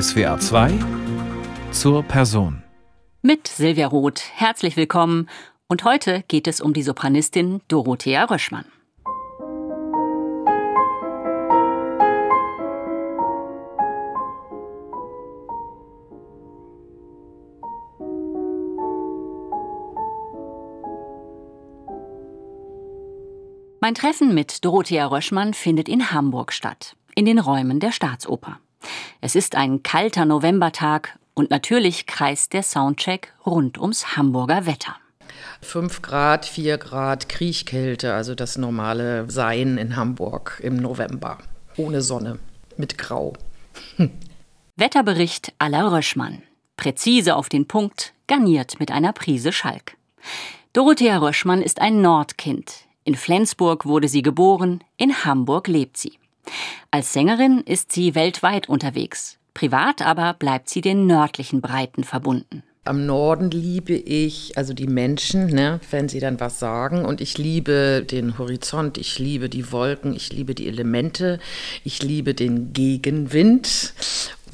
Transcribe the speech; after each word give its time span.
SWA 0.00 0.40
2 0.40 0.72
zur 1.70 2.02
Person. 2.02 2.64
Mit 3.22 3.46
Silvia 3.46 3.86
Roth. 3.86 4.24
Herzlich 4.34 4.76
willkommen. 4.76 5.28
Und 5.68 5.84
heute 5.84 6.24
geht 6.26 6.48
es 6.48 6.60
um 6.60 6.72
die 6.72 6.82
Sopranistin 6.82 7.60
Dorothea 7.68 8.24
Röschmann. 8.24 8.64
Mein 23.80 23.94
Treffen 23.94 24.34
mit 24.34 24.64
Dorothea 24.64 25.06
Röschmann 25.06 25.54
findet 25.54 25.88
in 25.88 26.10
Hamburg 26.10 26.52
statt, 26.52 26.96
in 27.14 27.26
den 27.26 27.38
Räumen 27.38 27.78
der 27.78 27.92
Staatsoper. 27.92 28.58
Es 29.20 29.34
ist 29.34 29.56
ein 29.56 29.82
kalter 29.82 30.24
Novembertag 30.24 31.18
und 31.34 31.50
natürlich 31.50 32.06
kreist 32.06 32.52
der 32.52 32.62
Soundcheck 32.62 33.32
rund 33.44 33.78
ums 33.78 34.16
Hamburger 34.16 34.66
Wetter. 34.66 34.96
5 35.62 36.02
Grad, 36.02 36.44
4 36.44 36.78
Grad 36.78 37.28
Kriechkälte, 37.28 38.14
also 38.14 38.34
das 38.34 38.56
normale 38.56 39.30
Sein 39.30 39.78
in 39.78 39.96
Hamburg 39.96 40.60
im 40.62 40.76
November. 40.76 41.38
Ohne 41.76 42.02
Sonne, 42.02 42.38
mit 42.76 42.98
Grau. 42.98 43.34
Wetterbericht 44.76 45.52
la 45.60 45.88
Röschmann. 45.88 46.42
Präzise 46.76 47.36
auf 47.36 47.48
den 47.48 47.66
Punkt, 47.66 48.12
garniert 48.26 48.80
mit 48.80 48.90
einer 48.90 49.12
Prise 49.12 49.52
Schalk. 49.52 49.96
Dorothea 50.72 51.18
Röschmann 51.18 51.62
ist 51.62 51.80
ein 51.80 52.00
Nordkind. 52.00 52.84
In 53.04 53.14
Flensburg 53.14 53.86
wurde 53.86 54.08
sie 54.08 54.22
geboren, 54.22 54.82
in 54.96 55.24
Hamburg 55.24 55.68
lebt 55.68 55.96
sie. 55.96 56.18
Als 56.90 57.12
Sängerin 57.12 57.60
ist 57.60 57.92
sie 57.92 58.14
weltweit 58.14 58.68
unterwegs. 58.68 59.38
Privat 59.54 60.02
aber 60.02 60.34
bleibt 60.34 60.68
sie 60.68 60.80
den 60.80 61.06
nördlichen 61.06 61.60
Breiten 61.60 62.04
verbunden. 62.04 62.62
Am 62.86 63.06
Norden 63.06 63.50
liebe 63.50 63.94
ich 63.94 64.58
also 64.58 64.74
die 64.74 64.86
Menschen, 64.86 65.46
ne, 65.46 65.80
wenn 65.90 66.10
sie 66.10 66.20
dann 66.20 66.38
was 66.38 66.58
sagen. 66.58 67.06
Und 67.06 67.22
ich 67.22 67.38
liebe 67.38 68.04
den 68.08 68.36
Horizont, 68.36 68.98
ich 68.98 69.18
liebe 69.18 69.48
die 69.48 69.72
Wolken, 69.72 70.14
ich 70.14 70.30
liebe 70.32 70.54
die 70.54 70.68
Elemente, 70.68 71.38
ich 71.82 72.02
liebe 72.02 72.34
den 72.34 72.74
Gegenwind 72.74 73.94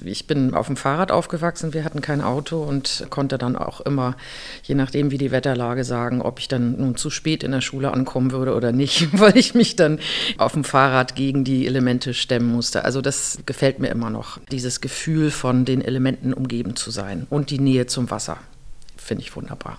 ich 0.04 0.26
bin 0.26 0.54
auf 0.54 0.66
dem 0.66 0.76
Fahrrad 0.76 1.12
aufgewachsen, 1.12 1.74
wir 1.74 1.84
hatten 1.84 2.00
kein 2.00 2.20
Auto 2.20 2.62
und 2.62 3.06
konnte 3.10 3.38
dann 3.38 3.56
auch 3.56 3.80
immer, 3.80 4.16
je 4.62 4.74
nachdem 4.74 5.10
wie 5.10 5.18
die 5.18 5.30
Wetterlage 5.30 5.84
sagen, 5.84 6.22
ob 6.22 6.38
ich 6.38 6.48
dann 6.48 6.76
nun 6.78 6.96
zu 6.96 7.10
spät 7.10 7.42
in 7.42 7.52
der 7.52 7.60
Schule 7.60 7.92
ankommen 7.92 8.30
würde 8.30 8.54
oder 8.54 8.72
nicht, 8.72 9.08
weil 9.18 9.36
ich 9.36 9.54
mich 9.54 9.76
dann 9.76 9.98
auf 10.38 10.52
dem 10.52 10.64
Fahrrad 10.64 11.14
gegen 11.14 11.44
die 11.44 11.66
Elemente 11.66 12.14
stemmen 12.14 12.50
musste. 12.50 12.84
Also 12.84 13.00
das 13.00 13.38
gefällt 13.46 13.78
mir 13.78 13.88
immer 13.88 14.10
noch, 14.10 14.38
dieses 14.50 14.80
Gefühl 14.80 15.30
von 15.30 15.64
den 15.64 15.82
Elementen 15.82 16.32
umgeben 16.32 16.76
zu 16.76 16.90
sein 16.90 17.26
und 17.30 17.50
die 17.50 17.58
Nähe 17.58 17.86
zum 17.86 18.10
Wasser. 18.10 18.38
Finde 18.96 19.22
ich 19.22 19.34
wunderbar. 19.34 19.78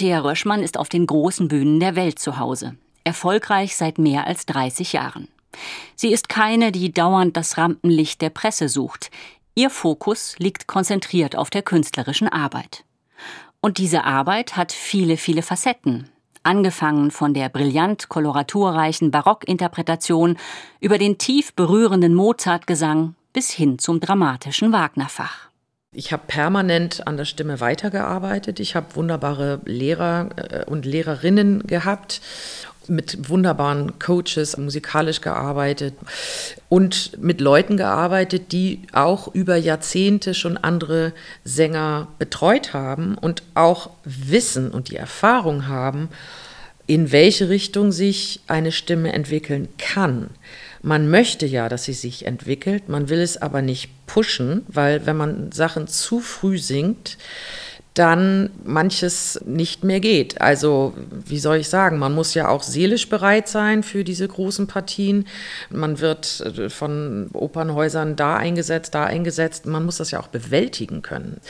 Dorothea 0.00 0.20
Röschmann 0.20 0.62
ist 0.62 0.78
auf 0.78 0.88
den 0.88 1.04
großen 1.04 1.48
Bühnen 1.48 1.78
der 1.78 1.94
Welt 1.94 2.18
zu 2.18 2.38
Hause. 2.38 2.74
Erfolgreich 3.04 3.76
seit 3.76 3.98
mehr 3.98 4.26
als 4.26 4.46
30 4.46 4.94
Jahren. 4.94 5.28
Sie 5.94 6.10
ist 6.10 6.30
keine, 6.30 6.72
die 6.72 6.90
dauernd 6.90 7.36
das 7.36 7.58
Rampenlicht 7.58 8.22
der 8.22 8.30
Presse 8.30 8.70
sucht. 8.70 9.10
Ihr 9.54 9.68
Fokus 9.68 10.38
liegt 10.38 10.66
konzentriert 10.66 11.36
auf 11.36 11.50
der 11.50 11.60
künstlerischen 11.60 12.28
Arbeit. 12.28 12.84
Und 13.60 13.76
diese 13.76 14.04
Arbeit 14.04 14.56
hat 14.56 14.72
viele, 14.72 15.18
viele 15.18 15.42
Facetten. 15.42 16.08
Angefangen 16.42 17.10
von 17.10 17.34
der 17.34 17.50
brillant 17.50 18.08
koloraturreichen 18.08 19.10
Barockinterpretation 19.10 20.38
über 20.80 20.96
den 20.96 21.18
tief 21.18 21.52
berührenden 21.52 22.14
Mozartgesang 22.14 23.16
bis 23.34 23.50
hin 23.50 23.78
zum 23.78 24.00
dramatischen 24.00 24.72
Wagnerfach. 24.72 25.49
Ich 25.92 26.12
habe 26.12 26.22
permanent 26.28 27.04
an 27.08 27.16
der 27.16 27.24
Stimme 27.24 27.58
weitergearbeitet. 27.58 28.60
Ich 28.60 28.76
habe 28.76 28.94
wunderbare 28.94 29.60
Lehrer 29.64 30.28
äh, 30.36 30.64
und 30.66 30.86
Lehrerinnen 30.86 31.66
gehabt, 31.66 32.20
mit 32.86 33.28
wunderbaren 33.28 33.98
Coaches 33.98 34.56
musikalisch 34.56 35.20
gearbeitet 35.20 35.94
und 36.68 37.20
mit 37.20 37.40
Leuten 37.40 37.76
gearbeitet, 37.76 38.52
die 38.52 38.82
auch 38.92 39.34
über 39.34 39.56
Jahrzehnte 39.56 40.32
schon 40.34 40.56
andere 40.56 41.12
Sänger 41.42 42.06
betreut 42.20 42.72
haben 42.72 43.18
und 43.18 43.42
auch 43.54 43.90
wissen 44.04 44.70
und 44.70 44.90
die 44.90 44.96
Erfahrung 44.96 45.66
haben, 45.66 46.08
in 46.86 47.10
welche 47.10 47.48
Richtung 47.48 47.90
sich 47.90 48.40
eine 48.46 48.70
Stimme 48.70 49.12
entwickeln 49.12 49.68
kann. 49.76 50.30
Man 50.82 51.10
möchte 51.10 51.46
ja, 51.46 51.68
dass 51.68 51.84
sie 51.84 51.92
sich 51.92 52.26
entwickelt, 52.26 52.88
man 52.88 53.08
will 53.08 53.20
es 53.20 53.36
aber 53.36 53.62
nicht 53.62 53.90
pushen, 54.06 54.64
weil 54.68 55.06
wenn 55.06 55.16
man 55.16 55.52
Sachen 55.52 55.86
zu 55.86 56.20
früh 56.20 56.58
singt, 56.58 57.18
dann 57.94 58.50
manches 58.64 59.40
nicht 59.44 59.82
mehr 59.82 59.98
geht. 59.98 60.40
Also, 60.40 60.94
wie 61.10 61.40
soll 61.40 61.56
ich 61.56 61.68
sagen, 61.68 61.98
man 61.98 62.14
muss 62.14 62.34
ja 62.34 62.48
auch 62.48 62.62
seelisch 62.62 63.08
bereit 63.08 63.48
sein 63.48 63.82
für 63.82 64.04
diese 64.04 64.28
großen 64.28 64.68
Partien. 64.68 65.26
Man 65.70 65.98
wird 65.98 66.40
äh, 66.40 66.70
von 66.70 67.30
Opernhäusern 67.32 68.14
da 68.14 68.36
eingesetzt, 68.36 68.94
da 68.94 69.04
eingesetzt. 69.04 69.66
Man 69.66 69.84
muss 69.84 69.96
das 69.96 70.12
ja 70.12 70.20
auch 70.20 70.28
bewältigen 70.28 71.02
können. 71.02 71.40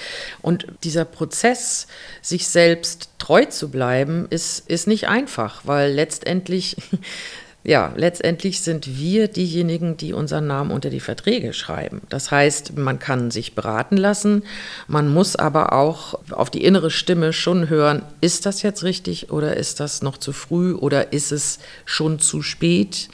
Und 0.41 0.67
dieser 0.83 1.05
Prozess, 1.05 1.87
sich 2.23 2.49
selbst 2.49 3.11
treu 3.19 3.45
zu 3.45 3.71
bleiben, 3.71 4.27
ist, 4.31 4.69
ist 4.69 4.87
nicht 4.87 5.09
einfach, 5.09 5.63
weil 5.67 5.93
letztendlich 5.93 6.77
ja, 7.63 7.93
letztendlich 7.95 8.63
sind 8.63 8.99
wir 8.99 9.29
diejenigen, 9.29 9.99
die 9.99 10.15
unseren 10.15 10.47
Namen 10.47 10.71
unter 10.71 10.89
die 10.89 11.01
Verträge 11.01 11.53
schreiben. 11.53 12.01
Das 12.09 12.31
heißt, 12.31 12.79
man 12.79 12.99
kann 12.99 13.31
sich 13.31 13.55
beraten 13.55 13.99
lassen, 13.99 14.45
man 14.89 15.13
muss 15.13 15.37
aber 15.37 15.75
auch 15.75 16.19
auf 16.31 16.49
die 16.49 16.65
innere 16.65 16.91
Stimme 16.91 17.35
schon 17.35 17.69
hören, 17.69 18.03
ist 18.23 18.47
das 18.47 18.63
jetzt 18.63 18.83
richtig 18.83 19.31
oder 19.31 19.59
ist 19.59 19.79
das 19.79 20.01
noch 20.01 20.17
zu 20.17 20.33
früh 20.33 20.73
oder 20.73 21.13
ist 21.13 21.33
es 21.33 21.59
schon 21.85 22.19
zu 22.19 22.41
spät? 22.41 23.11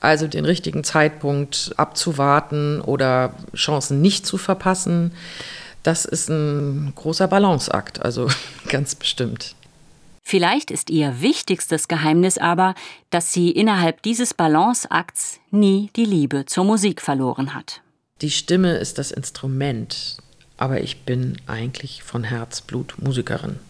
Also 0.00 0.26
den 0.26 0.46
richtigen 0.46 0.82
Zeitpunkt 0.82 1.74
abzuwarten 1.76 2.80
oder 2.80 3.34
Chancen 3.54 4.00
nicht 4.00 4.24
zu 4.24 4.38
verpassen, 4.38 5.12
das 5.82 6.04
ist 6.04 6.30
ein 6.30 6.92
großer 6.96 7.28
Balanceakt, 7.28 8.02
also 8.02 8.28
ganz 8.68 8.94
bestimmt. 8.94 9.54
Vielleicht 10.28 10.72
ist 10.72 10.90
ihr 10.90 11.20
wichtigstes 11.20 11.86
Geheimnis 11.86 12.36
aber, 12.36 12.74
dass 13.10 13.32
sie 13.32 13.52
innerhalb 13.52 14.02
dieses 14.02 14.34
Balanceakts 14.34 15.38
nie 15.52 15.88
die 15.94 16.04
Liebe 16.04 16.46
zur 16.46 16.64
Musik 16.64 17.00
verloren 17.00 17.54
hat. 17.54 17.80
Die 18.22 18.32
Stimme 18.32 18.72
ist 18.72 18.98
das 18.98 19.12
Instrument, 19.12 20.16
aber 20.56 20.80
ich 20.80 21.02
bin 21.02 21.40
eigentlich 21.46 22.02
von 22.02 22.24
Herzblut 22.24 22.96
Musikerin. 23.00 23.60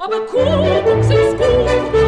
aber 0.00 0.20
Kuckucks 0.20 1.10
ist 1.10 1.36
Kuckucks. 1.36 1.99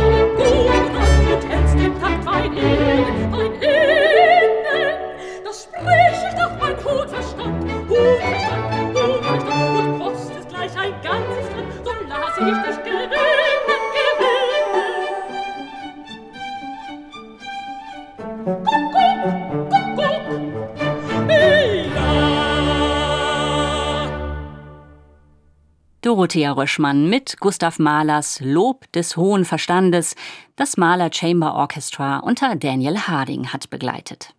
Dorothea 26.23 26.53
Röschmann 26.53 27.11
mit 27.11 27.41
Gustav 27.41 27.81
Mahlers 27.81 28.39
Lob 28.41 28.85
des 28.93 29.17
hohen 29.17 29.45
Verstandes, 29.45 30.15
das 30.55 30.77
Mahler 30.77 31.11
Chamber 31.13 31.57
Orchestra 31.57 32.19
unter 32.19 32.55
Daniel 32.55 32.97
Harding 32.97 33.49
hat 33.49 33.71
begleitet. 33.71 34.33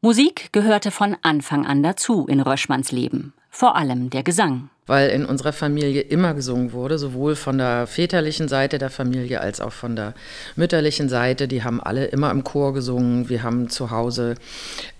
Musik 0.00 0.52
gehörte 0.52 0.92
von 0.92 1.16
Anfang 1.22 1.66
an 1.66 1.82
dazu 1.82 2.28
in 2.28 2.38
Röschmanns 2.38 2.92
Leben, 2.92 3.34
vor 3.50 3.74
allem 3.74 4.10
der 4.10 4.22
Gesang 4.22 4.70
weil 4.86 5.10
in 5.10 5.24
unserer 5.26 5.52
Familie 5.52 6.02
immer 6.02 6.34
gesungen 6.34 6.72
wurde, 6.72 6.98
sowohl 6.98 7.34
von 7.34 7.58
der 7.58 7.86
väterlichen 7.86 8.48
Seite 8.48 8.78
der 8.78 8.90
Familie 8.90 9.40
als 9.40 9.60
auch 9.60 9.72
von 9.72 9.96
der 9.96 10.14
mütterlichen 10.54 11.08
Seite. 11.08 11.48
Die 11.48 11.64
haben 11.64 11.80
alle 11.80 12.06
immer 12.06 12.30
im 12.30 12.44
Chor 12.44 12.72
gesungen. 12.72 13.28
Wir 13.28 13.42
haben 13.42 13.68
zu 13.68 13.90
Hause, 13.90 14.36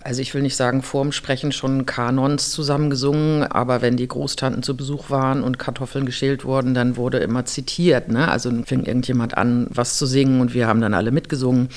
also 0.03 0.21
ich 0.21 0.35
will 0.35 0.43
nicht 0.43 0.57
sagen 0.57 0.83
vorm 0.83 1.13
Sprechen 1.13 1.53
schon 1.53 1.87
Kanons 1.87 2.51
zusammen 2.51 2.91
gesungen, 2.91 3.45
aber 3.45 3.81
wenn 3.81 3.97
die 3.97 4.09
Großtanten 4.09 4.65
zu 4.65 4.77
Besuch 4.77 5.09
waren 5.09 5.45
und 5.45 5.59
Kartoffeln 5.59 6.05
geschält 6.05 6.45
wurden, 6.45 6.75
dann 6.75 6.97
wurde 6.97 7.19
immer 7.19 7.45
zitiert. 7.45 8.09
Ne? 8.09 8.29
Also 8.29 8.51
fing 8.65 8.85
irgendjemand 8.85 9.37
an, 9.39 9.69
was 9.71 9.99
zu 9.99 10.07
singen 10.07 10.41
und 10.41 10.53
wir 10.53 10.67
haben 10.67 10.81
dann 10.81 10.95
alle 10.95 11.13
mitgesungen. 11.13 11.69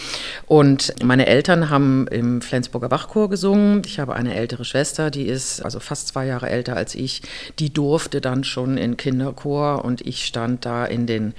Und 0.48 0.94
meine 1.04 1.28
Eltern 1.28 1.70
haben 1.70 2.08
im 2.08 2.42
Flensburger 2.42 2.90
Bachchor 2.90 3.30
gesungen. 3.30 3.84
Ich 3.86 4.00
habe 4.00 4.16
eine 4.16 4.34
ältere 4.34 4.66
Schwester, 4.66 5.12
die 5.12 5.28
ist 5.28 5.64
also 5.64 5.80
fast 5.80 6.08
zwei 6.08 6.26
Jahre 6.26 6.50
älter 6.50 6.76
als 6.76 6.96
ich, 6.96 7.22
die 7.60 7.72
durfte 7.72 7.99
durfte 8.00 8.22
dann 8.22 8.46
schon 8.46 8.78
in 8.78 8.96
Kinderchor 8.96 9.84
und 9.84 10.00
ich 10.00 10.26
stand 10.26 10.66
da 10.66 10.86
in 10.86 11.06
den 11.06 11.34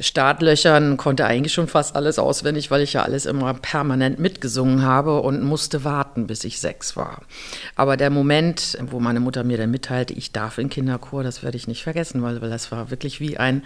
Startlöchern, 0.00 0.96
konnte 0.96 1.26
eigentlich 1.26 1.52
schon 1.52 1.68
fast 1.68 1.94
alles 1.94 2.18
auswendig, 2.18 2.72
weil 2.72 2.82
ich 2.82 2.94
ja 2.94 3.02
alles 3.02 3.24
immer 3.24 3.54
permanent 3.54 4.18
mitgesungen 4.18 4.82
habe 4.82 5.20
und 5.20 5.44
musste 5.44 5.84
warten, 5.84 6.26
bis 6.26 6.42
ich 6.42 6.58
sechs 6.58 6.96
war. 6.96 7.22
Aber 7.76 7.96
der 7.96 8.10
Moment, 8.10 8.76
wo 8.90 8.98
meine 8.98 9.20
Mutter 9.20 9.44
mir 9.44 9.58
dann 9.58 9.70
mitteilte, 9.70 10.12
ich 10.12 10.32
darf 10.32 10.58
in 10.58 10.70
Kinderchor, 10.70 11.22
das 11.22 11.44
werde 11.44 11.56
ich 11.56 11.68
nicht 11.68 11.84
vergessen, 11.84 12.20
weil, 12.24 12.42
weil 12.42 12.50
das 12.50 12.72
war 12.72 12.90
wirklich 12.90 13.20
wie 13.20 13.38
ein 13.38 13.62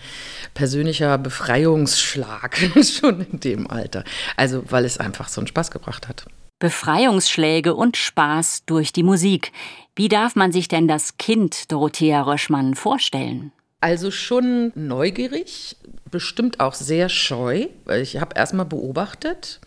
persönlicher 0.52 1.16
Befreiungsschlag 1.16 2.58
schon 2.82 3.24
in 3.32 3.40
dem 3.40 3.70
Alter. 3.70 4.04
Also 4.36 4.62
weil 4.68 4.84
es 4.84 4.98
einfach 4.98 5.28
so 5.28 5.40
einen 5.40 5.48
Spaß 5.48 5.70
gebracht 5.70 6.06
hat. 6.06 6.26
Befreiungsschläge 6.58 7.74
und 7.74 7.96
Spaß 7.96 8.64
durch 8.66 8.92
die 8.92 9.02
Musik. 9.02 9.52
Wie 9.96 10.08
darf 10.08 10.36
man 10.36 10.52
sich 10.52 10.68
denn 10.68 10.86
das 10.86 11.16
Kind 11.16 11.72
Dorothea 11.72 12.20
Röschmann 12.20 12.74
vorstellen? 12.74 13.50
Also 13.80 14.10
schon 14.10 14.70
neugierig, 14.74 15.76
bestimmt 16.10 16.60
auch 16.60 16.74
sehr 16.74 17.08
scheu. 17.08 17.68
Ich 17.98 18.20
habe 18.20 18.36
erstmal 18.36 18.66
beobachtet 18.66 19.58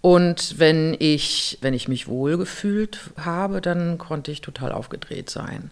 und 0.00 0.58
wenn 0.58 0.96
ich, 0.98 1.58
wenn 1.60 1.74
ich 1.74 1.86
mich 1.86 2.08
wohlgefühlt 2.08 2.98
habe, 3.16 3.60
dann 3.60 3.98
konnte 3.98 4.32
ich 4.32 4.40
total 4.40 4.72
aufgedreht 4.72 5.30
sein. 5.30 5.70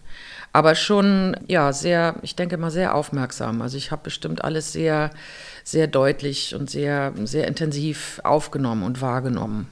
Aber 0.53 0.75
schon, 0.75 1.35
ja, 1.47 1.73
sehr, 1.73 2.15
ich 2.21 2.37
denke 2.37 2.57
mal, 2.57 2.71
sehr 2.71 2.95
aufmerksam. 2.95 3.61
Also 3.61 3.75
ich 3.75 3.91
habe 3.91 4.03
bestimmt 4.03 4.41
alles 4.41 4.71
sehr, 4.71 5.11
sehr 5.65 5.87
deutlich 5.87 6.55
und 6.55 6.69
sehr, 6.69 7.13
sehr 7.25 7.45
intensiv 7.45 8.21
aufgenommen 8.23 8.83
und 8.83 9.01
wahrgenommen. 9.01 9.67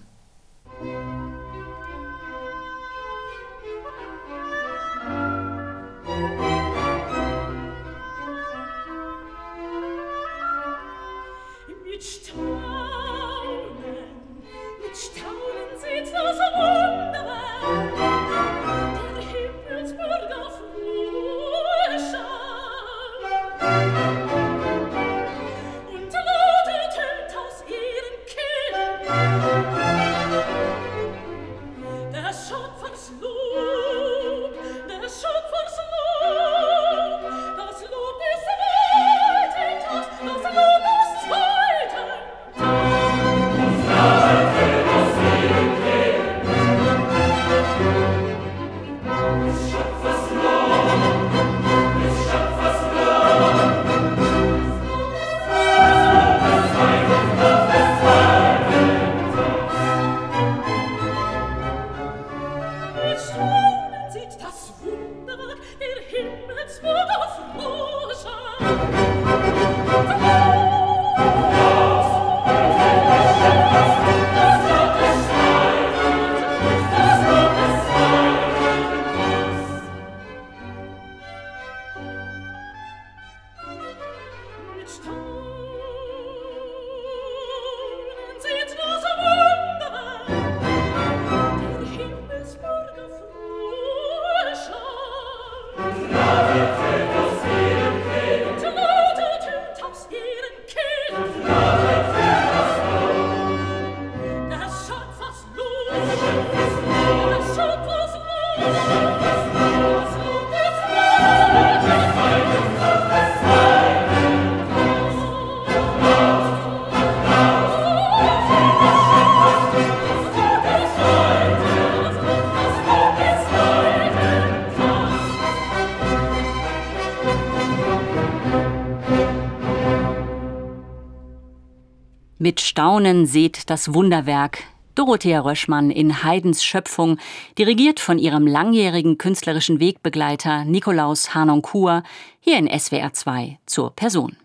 Staunen 132.80 133.26
seht 133.26 133.70
das 133.70 133.94
Wunderwerk. 133.94 134.64
Dorothea 134.96 135.42
Röschmann 135.42 135.92
in 135.92 136.24
Haydns 136.24 136.64
Schöpfung, 136.64 137.18
dirigiert 137.58 138.00
von 138.00 138.18
ihrem 138.18 138.48
langjährigen 138.48 139.18
künstlerischen 139.18 139.82
Wegbegleiter 139.82 140.64
Nikolaus 140.64 141.36
Harnoncourt, 141.36 142.06
hier 142.40 142.58
in 142.58 142.70
SWR 142.70 143.12
2 143.12 143.60
zur 143.66 143.94
Person. 143.94 144.38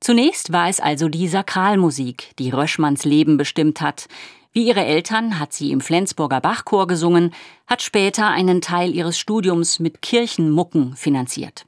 Zunächst 0.00 0.52
war 0.52 0.68
es 0.68 0.78
also 0.78 1.08
die 1.08 1.28
Sakralmusik, 1.28 2.36
die 2.38 2.50
Röschmanns 2.50 3.06
Leben 3.06 3.38
bestimmt 3.38 3.80
hat. 3.80 4.06
Wie 4.52 4.66
ihre 4.66 4.84
Eltern 4.84 5.38
hat 5.40 5.54
sie 5.54 5.72
im 5.72 5.80
Flensburger 5.80 6.42
Bachchor 6.42 6.86
gesungen, 6.86 7.32
hat 7.66 7.80
später 7.80 8.28
einen 8.28 8.60
Teil 8.60 8.94
ihres 8.94 9.18
Studiums 9.18 9.78
mit 9.78 10.02
Kirchenmucken 10.02 10.94
finanziert. 10.94 11.64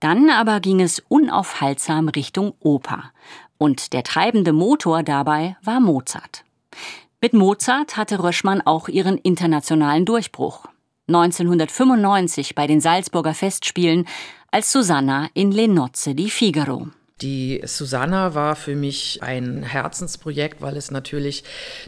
Dann 0.00 0.30
aber 0.30 0.60
ging 0.60 0.80
es 0.80 1.02
unaufhaltsam 1.08 2.08
Richtung 2.08 2.52
Oper. 2.60 3.10
Und 3.58 3.92
der 3.92 4.04
treibende 4.04 4.52
Motor 4.52 5.02
dabei 5.02 5.56
war 5.62 5.80
Mozart. 5.80 6.44
Mit 7.20 7.32
Mozart 7.32 7.96
hatte 7.96 8.22
Röschmann 8.22 8.60
auch 8.60 8.88
ihren 8.88 9.18
internationalen 9.18 10.04
Durchbruch. 10.04 10.66
1995 11.08 12.54
bei 12.54 12.66
den 12.66 12.80
Salzburger 12.80 13.34
Festspielen 13.34 14.06
als 14.50 14.70
Susanna 14.72 15.28
in 15.34 15.50
Le 15.50 15.66
Nozze 15.66 16.14
di 16.14 16.30
Figaro. 16.30 16.88
Die 17.20 17.60
Susanna 17.64 18.34
war 18.34 18.54
für 18.54 18.76
mich 18.76 19.22
ein 19.22 19.64
Herzensprojekt, 19.64 20.62
weil 20.62 20.76
es 20.76 20.92
natürlich 20.92 21.42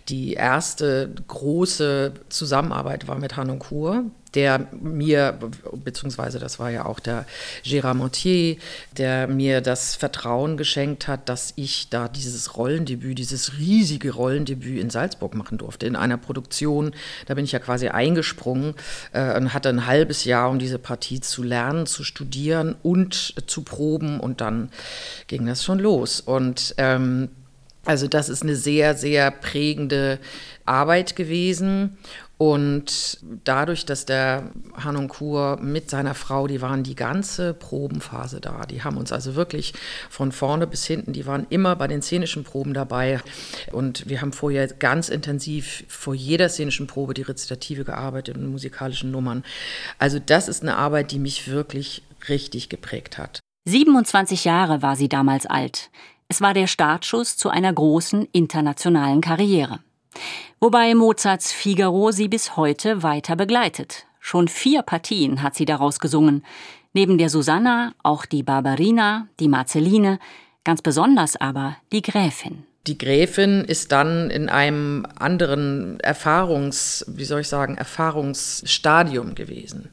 die 0.09 0.33
erste 0.33 1.15
große 1.29 2.15
Zusammenarbeit 2.29 3.07
war 3.07 3.19
mit 3.19 3.37
Hanoncourt, 3.37 4.07
der 4.35 4.69
mir, 4.81 5.39
beziehungsweise 5.85 6.39
das 6.39 6.59
war 6.59 6.71
ja 6.71 6.87
auch 6.87 7.01
der 7.01 7.27
Gérard 7.65 7.95
Montier, 7.95 8.57
der 8.97 9.27
mir 9.27 9.61
das 9.61 9.97
Vertrauen 9.97 10.57
geschenkt 10.57 11.09
hat, 11.09 11.29
dass 11.29 11.53
ich 11.57 11.89
da 11.91 12.09
dieses 12.09 12.57
Rollendebüt, 12.57 13.19
dieses 13.19 13.59
riesige 13.59 14.13
Rollendebüt 14.13 14.81
in 14.81 14.91
Salzburg 14.91 15.35
machen 15.35 15.59
durfte, 15.59 15.87
in 15.87 15.97
einer 15.97 16.17
Produktion. 16.17 16.93
Da 17.27 17.35
bin 17.35 17.45
ich 17.45 17.53
ja 17.53 17.59
quasi 17.59 17.89
eingesprungen 17.89 18.75
äh, 19.13 19.37
und 19.37 19.53
hatte 19.53 19.69
ein 19.69 19.87
halbes 19.87 20.25
Jahr, 20.25 20.51
um 20.51 20.59
diese 20.59 20.79
Partie 20.79 21.21
zu 21.21 21.43
lernen, 21.43 21.87
zu 21.87 22.05
studieren 22.05 22.77
und 22.83 23.35
zu 23.47 23.63
proben 23.63 24.21
und 24.21 24.41
dann 24.41 24.71
ging 25.27 25.47
das 25.47 25.65
schon 25.65 25.79
los. 25.79 26.21
Und 26.21 26.75
ähm, 26.79 27.31
also 27.85 28.07
das 28.07 28.29
ist 28.29 28.43
eine 28.43 28.57
sehr, 28.57 28.95
sehr 28.95 29.31
prägende 29.31 30.19
Arbeit 30.67 31.17
gewesen. 31.17 31.99
Und 32.41 33.19
dadurch, 33.45 33.85
dass 33.85 34.07
der 34.07 34.53
Hanoncourt 34.75 35.63
mit 35.63 35.91
seiner 35.91 36.15
Frau, 36.15 36.47
die 36.47 36.63
waren 36.63 36.83
die 36.83 36.95
ganze 36.95 37.53
Probenphase 37.53 38.41
da. 38.41 38.65
Die 38.65 38.83
haben 38.83 38.97
uns 38.97 39.13
also 39.13 39.35
wirklich 39.35 39.75
von 40.09 40.33
vorne 40.33 40.67
bis 40.67 40.87
hinten, 40.87 41.13
die 41.13 41.27
waren 41.27 41.47
immer 41.51 41.77
bei 41.77 41.87
den 41.87 42.01
szenischen 42.01 42.43
Proben 42.43 42.73
dabei. 42.73 43.21
Und 43.73 44.09
wir 44.09 44.23
haben 44.23 44.33
vorher 44.33 44.69
ganz 44.69 45.11
intensiv 45.11 45.85
vor 45.87 46.15
jeder 46.15 46.49
szenischen 46.49 46.87
Probe 46.87 47.13
die 47.13 47.21
Rezitative 47.21 47.85
gearbeitet 47.85 48.39
und 48.39 48.47
musikalischen 48.47 49.11
Nummern. 49.11 49.45
Also 49.99 50.19
das 50.19 50.49
ist 50.49 50.63
eine 50.63 50.79
Arbeit, 50.79 51.13
die 51.13 51.19
mich 51.19 51.51
wirklich 51.51 52.03
richtig 52.31 52.71
geprägt 52.71 53.19
hat. 53.19 53.41
27 53.69 54.47
Jahre 54.47 54.81
war 54.81 54.97
sie 54.97 55.11
damals 55.11 55.45
alt. 55.45 55.91
Es 56.29 56.41
war 56.41 56.55
der 56.55 56.69
Startschuss 56.69 57.37
zu 57.37 57.51
einer 57.51 57.75
großen 57.75 58.27
internationalen 58.33 59.21
Karriere. 59.21 59.81
Wobei 60.61 60.95
Mozarts 60.95 61.53
Figaro 61.53 62.11
sie 62.11 62.29
bis 62.29 62.57
heute 62.57 63.03
weiter 63.03 63.37
begleitet. 63.37 64.07
Schon 64.21 64.49
vier 64.49 64.83
Partien 64.83 65.43
hat 65.43 65.55
sie 65.55 65.65
daraus 65.65 65.99
gesungen. 65.99 66.45
Neben 66.93 67.19
der 67.19 67.31
Susanna 67.31 67.95
auch 68.03 68.27
die 68.27 68.43
Barbarina, 68.43 69.29
die 69.39 69.49
Marceline, 69.49 70.19
ganz 70.65 70.83
besonders 70.83 71.37
aber 71.37 71.77
die 71.93 72.03
Gräfin. 72.03 72.65
Die 72.87 72.99
Gräfin 72.99 73.65
ist 73.65 73.93
dann 73.93 74.31
in 74.31 74.49
einem 74.49 75.07
anderen 75.19 76.01
Erfahrungs, 76.01 77.05
wie 77.09 77.25
soll 77.25 77.43
ich 77.43 77.49
sagen, 77.49 77.77
Erfahrungsstadium 77.77 79.35
gewesen. 79.35 79.91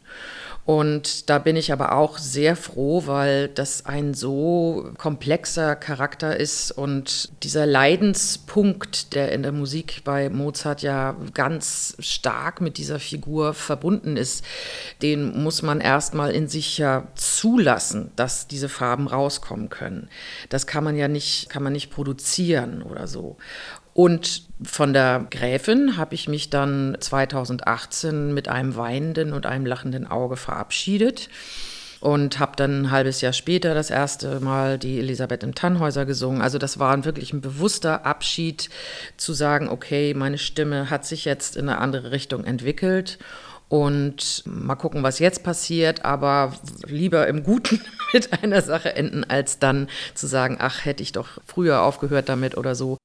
Und 0.68 1.30
da 1.30 1.40
bin 1.40 1.56
ich 1.56 1.72
aber 1.72 1.94
auch 1.94 2.18
sehr 2.18 2.58
froh, 2.58 3.04
weil 3.06 3.48
das 3.48 3.86
ein 3.86 4.14
so 4.14 4.92
komplexer 4.98 5.78
Charakter 5.78 6.38
ist 6.38 6.72
und 6.72 7.32
dieser 7.44 7.66
Leidenspunkt, 7.66 9.16
der 9.16 9.32
in 9.32 9.44
der 9.44 9.54
Musik 9.54 10.02
bei 10.04 10.30
Mozart 10.30 10.82
ja 10.82 11.16
ganz 11.34 11.96
stark 12.00 12.60
mit 12.60 12.78
dieser 12.78 13.00
Figur 13.00 13.54
verbunden 13.54 14.18
ist, 14.18 14.44
den 15.02 15.42
muss 15.42 15.62
man 15.62 15.80
erstmal 15.80 16.32
in 16.32 16.50
sich 16.50 16.78
ja 16.78 17.08
zulassen, 17.16 18.12
dass 18.18 18.50
diese 18.50 18.68
Farben 18.68 19.08
rauskommen 19.08 19.70
können. 19.70 20.10
Das 20.50 20.68
kann 20.68 20.84
man 20.84 20.98
ja 20.98 21.08
nicht, 21.08 21.48
kann 21.48 21.64
man 21.64 21.72
nicht 21.72 21.92
produzieren 21.92 22.84
oder 22.84 23.08
so. 23.08 23.38
Und 23.98 24.44
von 24.62 24.94
der 24.94 25.26
Gräfin 25.32 25.98
habe 25.98 26.14
ich 26.14 26.28
mich 26.28 26.52
dann 26.52 26.96
2018 27.00 28.32
mit 28.32 28.48
einem 28.48 28.76
weinenden 28.76 29.34
und 29.34 29.48
einem 29.48 29.66
lachenden 29.66 30.06
Auge 30.06 30.38
verabschiedet 30.38 31.30
und 32.00 32.38
habe 32.38 32.52
dann 32.56 32.84
ein 32.84 32.92
halbes 32.92 33.22
Jahr 33.22 33.34
später 33.34 33.74
das 33.74 33.90
erste 33.90 34.40
Mal 34.40 34.78
die 34.78 35.00
Elisabeth 35.00 35.42
im 35.42 35.56
Tannhäuser 35.56 36.06
gesungen. 36.06 36.44
Also 36.44 36.60
das 36.60 36.78
war 36.78 37.06
wirklich 37.06 37.34
ein 37.34 37.42
bewusster 37.42 38.06
Abschied 38.06 38.70
zu 39.18 39.34
sagen, 39.34 39.68
okay, 39.68 40.14
meine 40.14 40.38
Stimme 40.38 40.92
hat 40.92 41.04
sich 41.04 41.26
jetzt 41.26 41.58
in 41.58 41.68
eine 41.68 41.80
andere 41.80 42.12
Richtung 42.12 42.44
entwickelt 42.44 43.18
und 43.68 44.44
mal 44.46 44.76
gucken, 44.76 45.02
was 45.02 45.18
jetzt 45.18 45.44
passiert, 45.44 46.06
aber 46.06 46.54
lieber 46.86 47.26
im 47.26 47.42
Guten 47.42 47.82
mit 48.14 48.44
einer 48.44 48.62
Sache 48.62 48.94
enden, 48.94 49.24
als 49.24 49.58
dann 49.58 49.88
zu 50.14 50.28
sagen, 50.28 50.58
ach, 50.60 50.86
hätte 50.86 51.02
ich 51.02 51.14
doch 51.14 51.40
früher 51.48 51.82
aufgehört 51.82 52.30
damit 52.30 52.58
oder 52.58 52.76
so. 52.76 52.97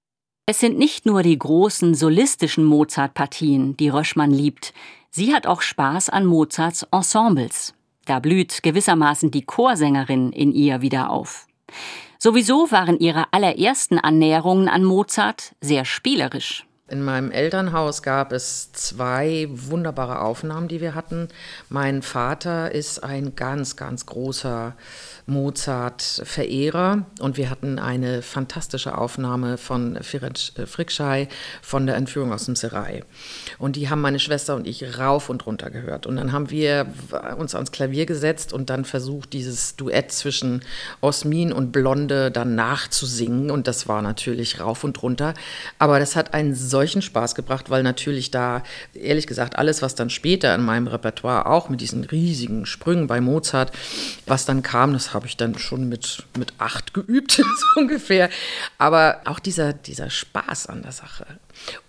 Es 0.45 0.59
sind 0.59 0.77
nicht 0.77 1.07
nur 1.07 1.23
die 1.23 1.39
großen 1.39 1.95
solistischen 1.95 2.65
Mozart-Partien, 2.65 3.77
die 3.77 3.89
Röschmann 3.89 4.33
liebt. 4.33 4.75
Sie 5.09 5.33
hat 5.33 5.47
auch 5.47 5.63
Spaß 5.63 6.09
an 6.09 6.27
Mozarts 6.27 6.85
Ensembles. 6.91 7.75
Da 8.07 8.19
blüht 8.19 8.65
gewissermaßen 8.65 9.31
die 9.31 9.43
Chorsängerin 9.43 10.33
in 10.33 10.51
ihr 10.51 10.81
wieder 10.81 11.11
auf. 11.11 11.47
Sowieso 12.19 12.73
waren 12.73 12.99
ihre 12.99 13.33
allerersten 13.33 14.01
Annäherungen 14.01 14.69
an 14.69 14.83
Mozart 14.83 15.55
sehr 15.61 15.85
spielerisch. 15.85 16.67
In 16.89 17.05
meinem 17.05 17.31
Elternhaus 17.31 18.03
gab 18.03 18.33
es 18.33 18.73
zwei 18.73 19.47
wunderbare 19.51 20.21
Aufnahmen, 20.21 20.67
die 20.67 20.81
wir 20.81 20.97
hatten. 20.97 21.29
Mein 21.69 22.03
Vater 22.03 22.73
ist 22.73 23.05
ein 23.05 23.37
ganz, 23.37 23.77
ganz 23.77 24.05
großer 24.05 24.75
Mozart-Verehrer 25.27 27.07
und 27.21 27.37
wir 27.37 27.51
hatten 27.51 27.79
eine 27.79 28.23
fantastische 28.23 28.99
Aufnahme 28.99 29.57
von 29.59 30.03
Ferenc 30.03 30.59
äh, 30.59 30.67
Frickschei 30.67 31.29
von 31.63 31.87
der 31.87 31.95
Entführung 31.95 32.33
aus 32.33 32.47
dem 32.47 32.57
Serai. 32.57 33.05
Und 33.59 33.77
die 33.77 33.89
haben 33.89 34.01
meine 34.01 34.19
Schwester 34.19 34.57
und 34.57 34.67
ich 34.67 34.99
rauf 34.99 35.31
und 35.31 35.47
runter 35.47 35.71
gehört. 35.71 36.07
Und 36.07 36.17
dann 36.17 36.33
haben 36.33 36.51
wir 36.51 36.87
uns 37.39 37.55
ans 37.55 37.71
Klavier 37.71 38.07
gesetzt 38.07 38.53
und 38.53 38.71
dann 38.71 38.85
versucht, 38.85 39.33
dieses 39.33 39.77
Duett 39.77 40.11
zwischen 40.11 40.63
Osmin 41.01 41.53
und 41.53 41.71
Blonde 41.71 42.33
dann 42.33 42.57
nachzusingen. 42.57 43.53
Und 43.53 43.69
das 43.69 43.87
war 43.87 44.03
natürlich 44.03 44.59
rauf 44.59 44.83
und 44.83 45.01
runter. 45.03 45.35
Aber 45.79 46.01
das 46.01 46.17
hat 46.17 46.35
einen 46.35 46.55
solchen 46.73 47.03
Spaß 47.03 47.37
gebracht, 47.37 47.71
weil 47.71 47.85
natürlich 47.85 48.33
da, 48.33 48.65
ehrlich 48.95 49.29
gesagt, 49.29 49.57
alles, 49.57 49.83
was 49.83 49.95
dann 49.95 50.11
später 50.11 50.53
in 50.55 50.65
meinem 50.65 50.89
Repertoire 50.89 51.47
auch 51.47 51.69
mit 51.69 51.81
diesen 51.81 52.03
riesigen 52.03 52.67
Sprüngen 52.67 53.07
bei 53.07 53.21
Mozart, 53.21 53.71
was 54.27 54.45
dann 54.45 54.63
kam, 54.63 54.93
das 54.93 55.15
habe 55.15 55.29
ich 55.29 55.37
dann 55.37 55.57
schon 55.57 55.89
mit, 55.89 56.25
mit 56.37 56.55
acht 56.59 56.95
geübt, 56.95 57.33
so 57.35 57.81
ungefähr. 57.81 58.29
Aber 58.79 59.21
auch 59.27 59.39
dieser, 59.39 59.73
dieser 59.73 60.11
Spaß 60.11 60.67
an 60.67 60.83
der 60.83 60.93
Sache. 60.93 61.27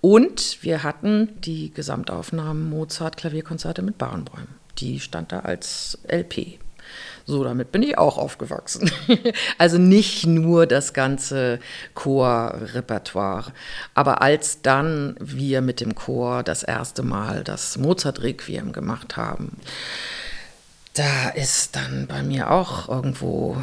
Und 0.02 0.60
wir 0.62 0.84
hatten 0.84 1.30
die 1.42 1.72
Gesamtaufnahmen 1.74 2.70
Mozart-Klavierkonzerte 2.70 3.82
mit 3.82 3.98
Barenbäumen. 3.98 4.62
Die 4.78 5.00
stand 5.00 5.32
da 5.32 5.40
als 5.40 5.98
LP. 6.08 6.60
So, 7.26 7.44
damit 7.44 7.72
bin 7.72 7.84
ich 7.84 7.98
auch 7.98 8.18
aufgewachsen. 8.18 8.92
also 9.58 9.78
nicht 9.78 10.26
nur 10.26 10.68
das 10.68 10.94
ganze 10.94 11.60
Chorrepertoire. 11.94 13.54
Aber 13.94 14.22
als 14.22 14.62
dann 14.62 15.16
wir 15.20 15.62
mit 15.62 15.80
dem 15.80 15.96
Chor 15.96 16.44
das 16.44 16.64
erste 16.64 17.02
Mal 17.02 17.44
das 17.44 17.78
Mozart-Requiem 17.78 18.74
gemacht 18.74 19.16
haben, 19.16 19.58
da 20.96 21.30
ist 21.30 21.76
dann 21.76 22.08
bei 22.08 22.22
mir 22.24 22.52
auch 22.52 22.90
irgendwo 22.90 23.58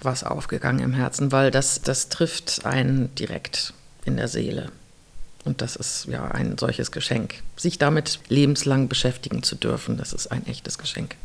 was 0.00 0.24
aufgegangen 0.24 0.80
im 0.80 0.94
Herzen, 0.94 1.30
weil 1.30 1.50
das, 1.50 1.82
das 1.82 2.08
trifft 2.08 2.64
einen 2.64 3.14
direkt 3.14 3.74
in 4.04 4.16
der 4.16 4.28
Seele. 4.28 4.70
Und 5.44 5.60
das 5.60 5.76
ist 5.76 6.06
ja 6.06 6.24
ein 6.24 6.56
solches 6.58 6.90
Geschenk. 6.90 7.42
Sich 7.56 7.78
damit 7.78 8.18
lebenslang 8.28 8.88
beschäftigen 8.88 9.42
zu 9.42 9.56
dürfen, 9.56 9.98
das 9.98 10.14
ist 10.14 10.28
ein 10.28 10.46
echtes 10.46 10.78
Geschenk. 10.78 11.16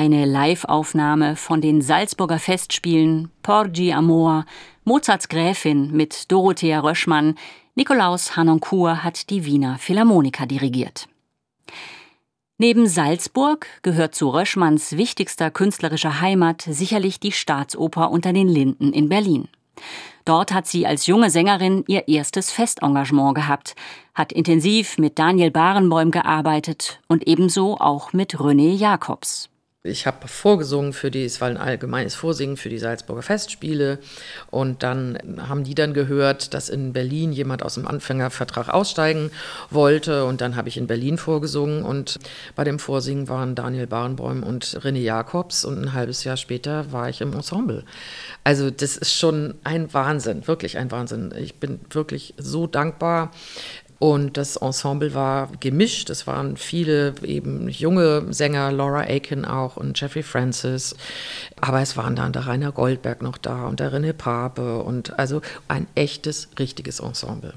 Eine 0.00 0.24
Live-Aufnahme 0.24 1.36
von 1.36 1.60
den 1.60 1.82
Salzburger 1.82 2.38
Festspielen 2.38 3.30
Porgi 3.42 3.92
Amor, 3.92 4.46
Mozarts 4.84 5.28
Gräfin 5.28 5.90
mit 5.92 6.32
Dorothea 6.32 6.80
Röschmann, 6.80 7.34
Nikolaus 7.74 8.34
Hanoncourt 8.34 9.04
hat 9.04 9.28
die 9.28 9.44
Wiener 9.44 9.76
Philharmoniker 9.76 10.46
dirigiert. 10.46 11.06
Neben 12.56 12.86
Salzburg 12.86 13.66
gehört 13.82 14.14
zu 14.14 14.30
Röschmanns 14.30 14.96
wichtigster 14.96 15.50
künstlerischer 15.50 16.22
Heimat 16.22 16.62
sicherlich 16.62 17.20
die 17.20 17.32
Staatsoper 17.32 18.10
unter 18.10 18.32
den 18.32 18.48
Linden 18.48 18.94
in 18.94 19.10
Berlin. 19.10 19.48
Dort 20.24 20.54
hat 20.54 20.66
sie 20.66 20.86
als 20.86 21.08
junge 21.08 21.28
Sängerin 21.28 21.84
ihr 21.88 22.08
erstes 22.08 22.50
Festengagement 22.50 23.34
gehabt, 23.34 23.74
hat 24.14 24.32
intensiv 24.32 24.96
mit 24.96 25.18
Daniel 25.18 25.50
Barenboim 25.50 26.10
gearbeitet 26.10 27.02
und 27.06 27.28
ebenso 27.28 27.76
auch 27.76 28.14
mit 28.14 28.36
René 28.36 28.74
Jacobs. 28.74 29.49
Ich 29.82 30.06
habe 30.06 30.28
vorgesungen 30.28 30.92
für 30.92 31.10
die, 31.10 31.24
es 31.24 31.40
war 31.40 31.48
ein 31.48 31.56
allgemeines 31.56 32.14
Vorsingen 32.14 32.58
für 32.58 32.68
die 32.68 32.78
Salzburger 32.78 33.22
Festspiele. 33.22 33.98
Und 34.50 34.82
dann 34.82 35.18
haben 35.48 35.64
die 35.64 35.74
dann 35.74 35.94
gehört, 35.94 36.52
dass 36.52 36.68
in 36.68 36.92
Berlin 36.92 37.32
jemand 37.32 37.62
aus 37.62 37.76
dem 37.76 37.86
Anfängervertrag 37.86 38.68
aussteigen 38.68 39.30
wollte. 39.70 40.26
Und 40.26 40.42
dann 40.42 40.54
habe 40.54 40.68
ich 40.68 40.76
in 40.76 40.86
Berlin 40.86 41.16
vorgesungen. 41.16 41.82
Und 41.82 42.18
bei 42.56 42.64
dem 42.64 42.78
Vorsingen 42.78 43.30
waren 43.30 43.54
Daniel 43.54 43.86
Barenbäum 43.86 44.42
und 44.42 44.66
René 44.66 44.98
Jacobs. 44.98 45.64
Und 45.64 45.80
ein 45.82 45.92
halbes 45.94 46.24
Jahr 46.24 46.36
später 46.36 46.92
war 46.92 47.08
ich 47.08 47.22
im 47.22 47.32
Ensemble. 47.32 47.82
Also, 48.44 48.70
das 48.70 48.98
ist 48.98 49.14
schon 49.14 49.54
ein 49.64 49.94
Wahnsinn, 49.94 50.46
wirklich 50.46 50.76
ein 50.76 50.90
Wahnsinn. 50.90 51.32
Ich 51.38 51.54
bin 51.54 51.80
wirklich 51.88 52.34
so 52.36 52.66
dankbar. 52.66 53.30
Und 54.00 54.38
das 54.38 54.56
Ensemble 54.56 55.12
war 55.12 55.50
gemischt. 55.60 56.08
Es 56.08 56.26
waren 56.26 56.56
viele 56.56 57.12
eben 57.22 57.68
junge 57.68 58.32
Sänger, 58.32 58.72
Laura 58.72 59.02
Aiken 59.02 59.44
auch 59.44 59.76
und 59.76 60.00
Jeffrey 60.00 60.22
Francis. 60.22 60.96
Aber 61.60 61.82
es 61.82 61.98
waren 61.98 62.16
dann 62.16 62.32
der 62.32 62.46
Rainer 62.46 62.72
Goldberg 62.72 63.20
noch 63.20 63.36
da 63.36 63.66
und 63.66 63.78
der 63.78 63.92
René 63.92 64.14
Pape 64.14 64.82
und 64.82 65.18
also 65.18 65.42
ein 65.68 65.86
echtes, 65.94 66.48
richtiges 66.58 67.00
Ensemble. 67.00 67.52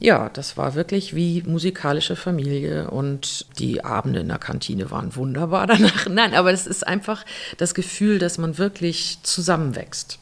Ja, 0.00 0.30
das 0.30 0.56
war 0.56 0.74
wirklich 0.74 1.14
wie 1.14 1.42
musikalische 1.42 2.16
Familie 2.16 2.90
und 2.90 3.44
die 3.58 3.84
Abende 3.84 4.20
in 4.20 4.28
der 4.28 4.38
Kantine 4.38 4.90
waren 4.90 5.14
wunderbar 5.16 5.66
danach. 5.68 6.08
Nein, 6.08 6.32
aber 6.32 6.50
es 6.50 6.66
ist 6.66 6.86
einfach 6.86 7.26
das 7.58 7.74
Gefühl, 7.74 8.18
dass 8.18 8.38
man 8.38 8.56
wirklich 8.56 9.18
zusammenwächst. 9.22 10.18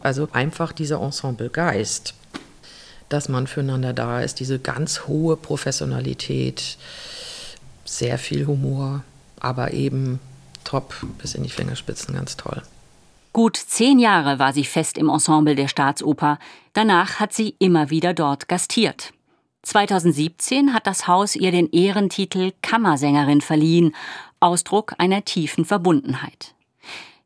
Also 0.00 0.30
einfach 0.32 0.72
dieser 0.72 1.02
Ensemblegeist 1.02 2.14
dass 3.10 3.28
man 3.28 3.46
füreinander 3.46 3.92
da 3.92 4.20
ist, 4.20 4.40
diese 4.40 4.58
ganz 4.58 5.06
hohe 5.06 5.36
Professionalität, 5.36 6.78
sehr 7.84 8.18
viel 8.18 8.46
Humor, 8.46 9.02
aber 9.38 9.72
eben 9.72 10.20
top 10.64 10.94
bis 11.18 11.34
in 11.34 11.42
die 11.42 11.50
Fingerspitzen, 11.50 12.14
ganz 12.14 12.36
toll. 12.36 12.62
Gut 13.32 13.56
zehn 13.56 13.98
Jahre 13.98 14.38
war 14.38 14.52
sie 14.52 14.64
fest 14.64 14.96
im 14.96 15.08
Ensemble 15.08 15.54
der 15.54 15.68
Staatsoper. 15.68 16.38
Danach 16.72 17.20
hat 17.20 17.32
sie 17.32 17.54
immer 17.58 17.90
wieder 17.90 18.14
dort 18.14 18.48
gastiert. 18.48 19.12
2017 19.62 20.72
hat 20.72 20.86
das 20.86 21.06
Haus 21.06 21.36
ihr 21.36 21.52
den 21.52 21.70
Ehrentitel 21.70 22.52
Kammersängerin 22.62 23.40
verliehen, 23.40 23.94
Ausdruck 24.40 24.94
einer 24.98 25.24
tiefen 25.24 25.64
Verbundenheit. 25.64 26.54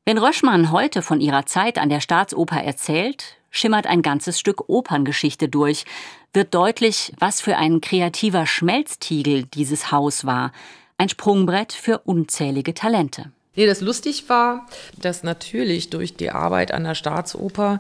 Wenn 0.07 0.19
Röschmann 0.19 0.71
heute 0.71 1.01
von 1.01 1.19
ihrer 1.23 1.47
Zeit 1.47 1.79
an 1.79 1.89
der 1.89 2.01
Staatsoper 2.01 2.63
erzählt, 2.63 3.39
schimmert 3.51 3.87
ein 3.87 4.03
ganzes 4.03 4.39
Stück 4.39 4.69
Operngeschichte 4.69 5.49
durch, 5.49 5.87
wird 6.35 6.55
deutlich, 6.55 7.15
was 7.19 7.41
für 7.41 7.57
ein 7.57 7.81
kreativer 7.81 8.45
Schmelztiegel 8.45 9.45
dieses 9.45 9.93
Haus 9.93 10.27
war, 10.27 10.53
ein 10.99 11.09
Sprungbrett 11.09 11.73
für 11.73 12.01
unzählige 12.01 12.75
Talente. 12.75 13.33
Nee, 13.57 13.67
das 13.67 13.81
lustig 13.81 14.29
war, 14.29 14.67
dass 15.01 15.23
natürlich 15.23 15.89
durch 15.89 16.17
die 16.17 16.31
Arbeit 16.31 16.73
an 16.73 16.83
der 16.83 16.97
Staatsoper 16.97 17.79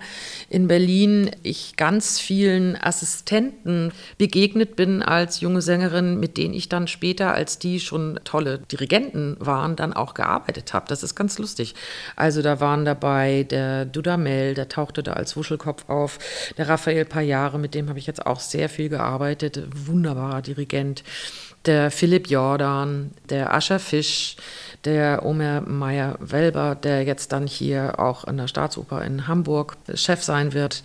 in 0.49 0.69
Berlin 0.69 1.33
ich 1.43 1.77
ganz 1.77 2.21
vielen 2.21 2.77
Assistenten 2.77 3.93
begegnet 4.17 4.77
bin 4.77 5.03
als 5.03 5.41
junge 5.41 5.63
Sängerin, 5.63 6.21
mit 6.21 6.37
denen 6.37 6.55
ich 6.55 6.69
dann 6.69 6.87
später, 6.87 7.35
als 7.35 7.59
die 7.59 7.81
schon 7.81 8.21
tolle 8.23 8.59
Dirigenten 8.59 9.37
waren, 9.41 9.75
dann 9.75 9.93
auch 9.93 10.15
gearbeitet 10.15 10.73
habe. 10.75 10.87
Das 10.89 11.03
ist 11.03 11.17
ganz 11.17 11.39
lustig. 11.39 11.75
Also 12.15 12.41
da 12.41 12.61
waren 12.61 12.85
dabei 12.85 13.43
der 13.43 13.85
Dudamel, 13.85 14.55
der 14.55 14.69
tauchte 14.69 15.03
da 15.03 15.15
als 15.15 15.37
Wuschelkopf 15.37 15.89
auf, 15.89 16.21
der 16.57 16.69
Raphael 16.69 17.05
Pajare, 17.05 17.59
mit 17.59 17.75
dem 17.75 17.89
habe 17.89 17.99
ich 17.99 18.07
jetzt 18.07 18.25
auch 18.25 18.39
sehr 18.39 18.69
viel 18.69 18.91
gearbeitet, 18.91 19.61
wunderbarer 19.75 20.43
Dirigent 20.43 21.03
der 21.66 21.90
Philipp 21.90 22.29
Jordan, 22.29 23.12
der 23.31 23.55
Ascher 23.55 23.79
Fisch, 23.79 24.37
der 24.85 25.24
Omer 25.24 25.62
Meyer-Welber, 25.62 26.74
der 26.74 27.05
jetzt 27.05 27.33
dann 27.33 27.46
hier 27.46 27.98
auch 27.98 28.24
an 28.24 28.37
der 28.37 28.48
Staatsoper 28.48 29.03
in 29.05 29.27
Hamburg 29.27 29.77
Chef 29.94 30.22
sein 30.22 30.53
wird. 30.53 30.83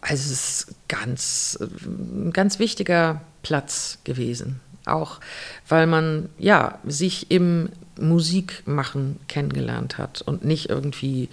Also 0.00 0.14
es 0.14 0.30
ist 0.30 0.74
ganz, 0.88 1.58
ein 1.60 2.32
ganz 2.32 2.58
wichtiger 2.58 3.20
Platz 3.42 3.98
gewesen. 4.04 4.60
Auch 4.86 5.20
weil 5.66 5.86
man 5.86 6.28
ja 6.38 6.78
sich 6.84 7.30
im 7.30 7.70
Musikmachen 7.98 9.18
kennengelernt 9.28 9.96
hat 9.98 10.20
und 10.20 10.44
nicht 10.44 10.68
irgendwie 10.68 11.30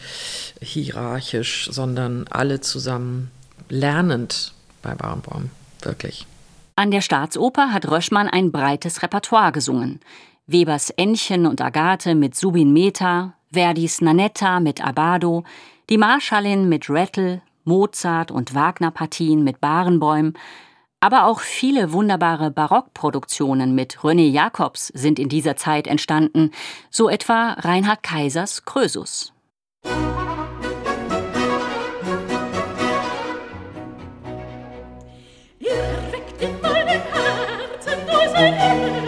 hierarchisch, 0.61 1.67
sondern 1.71 2.27
alle 2.29 2.61
zusammen 2.61 3.31
lernend 3.67 4.53
bei 4.81 4.95
Barenbaum. 4.95 5.49
Wirklich. 5.81 6.27
An 6.75 6.91
der 6.91 7.01
Staatsoper 7.01 7.73
hat 7.73 7.89
Röschmann 7.89 8.27
ein 8.27 8.51
breites 8.51 9.03
Repertoire 9.03 9.51
gesungen. 9.51 9.99
Webers 10.47 10.89
Ännchen 10.91 11.45
und 11.45 11.61
Agathe 11.61 12.15
mit 12.15 12.35
Subin 12.35 12.73
Mehta, 12.73 13.33
Verdis 13.51 14.01
Nanetta 14.01 14.59
mit 14.59 14.83
Abado, 14.83 15.43
die 15.89 15.97
Marschallin 15.97 16.69
mit 16.69 16.89
Rattle, 16.89 17.41
Mozart 17.63 18.31
und 18.31 18.55
Wagner-Partien 18.55 19.43
mit 19.43 19.61
Barenbäum, 19.61 20.33
aber 20.99 21.25
auch 21.25 21.39
viele 21.39 21.93
wunderbare 21.93 22.51
Barockproduktionen 22.51 23.75
mit 23.75 23.97
René 23.99 24.29
Jacobs 24.29 24.87
sind 24.87 25.19
in 25.19 25.29
dieser 25.29 25.55
Zeit 25.55 25.87
entstanden, 25.87 26.51
so 26.89 27.09
etwa 27.09 27.53
Reinhard 27.53 28.03
Kaisers 28.03 28.65
Krösus. 28.65 29.33
Thank 38.41 38.95
you. 38.95 39.00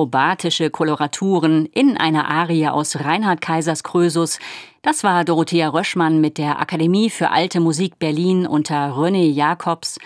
Akrobatische 0.00 0.70
Koloraturen 0.70 1.66
in 1.66 1.98
einer 1.98 2.26
Arie 2.26 2.68
aus 2.68 3.00
Reinhard 3.00 3.42
Kaisers 3.42 3.82
Krösus. 3.82 4.38
Das 4.80 5.04
war 5.04 5.26
Dorothea 5.26 5.68
Röschmann 5.68 6.22
mit 6.22 6.38
der 6.38 6.58
Akademie 6.58 7.10
für 7.10 7.30
Alte 7.30 7.60
Musik 7.60 7.98
Berlin 7.98 8.46
unter 8.46 8.92
René 8.92 9.30
Jacobs. 9.30 9.98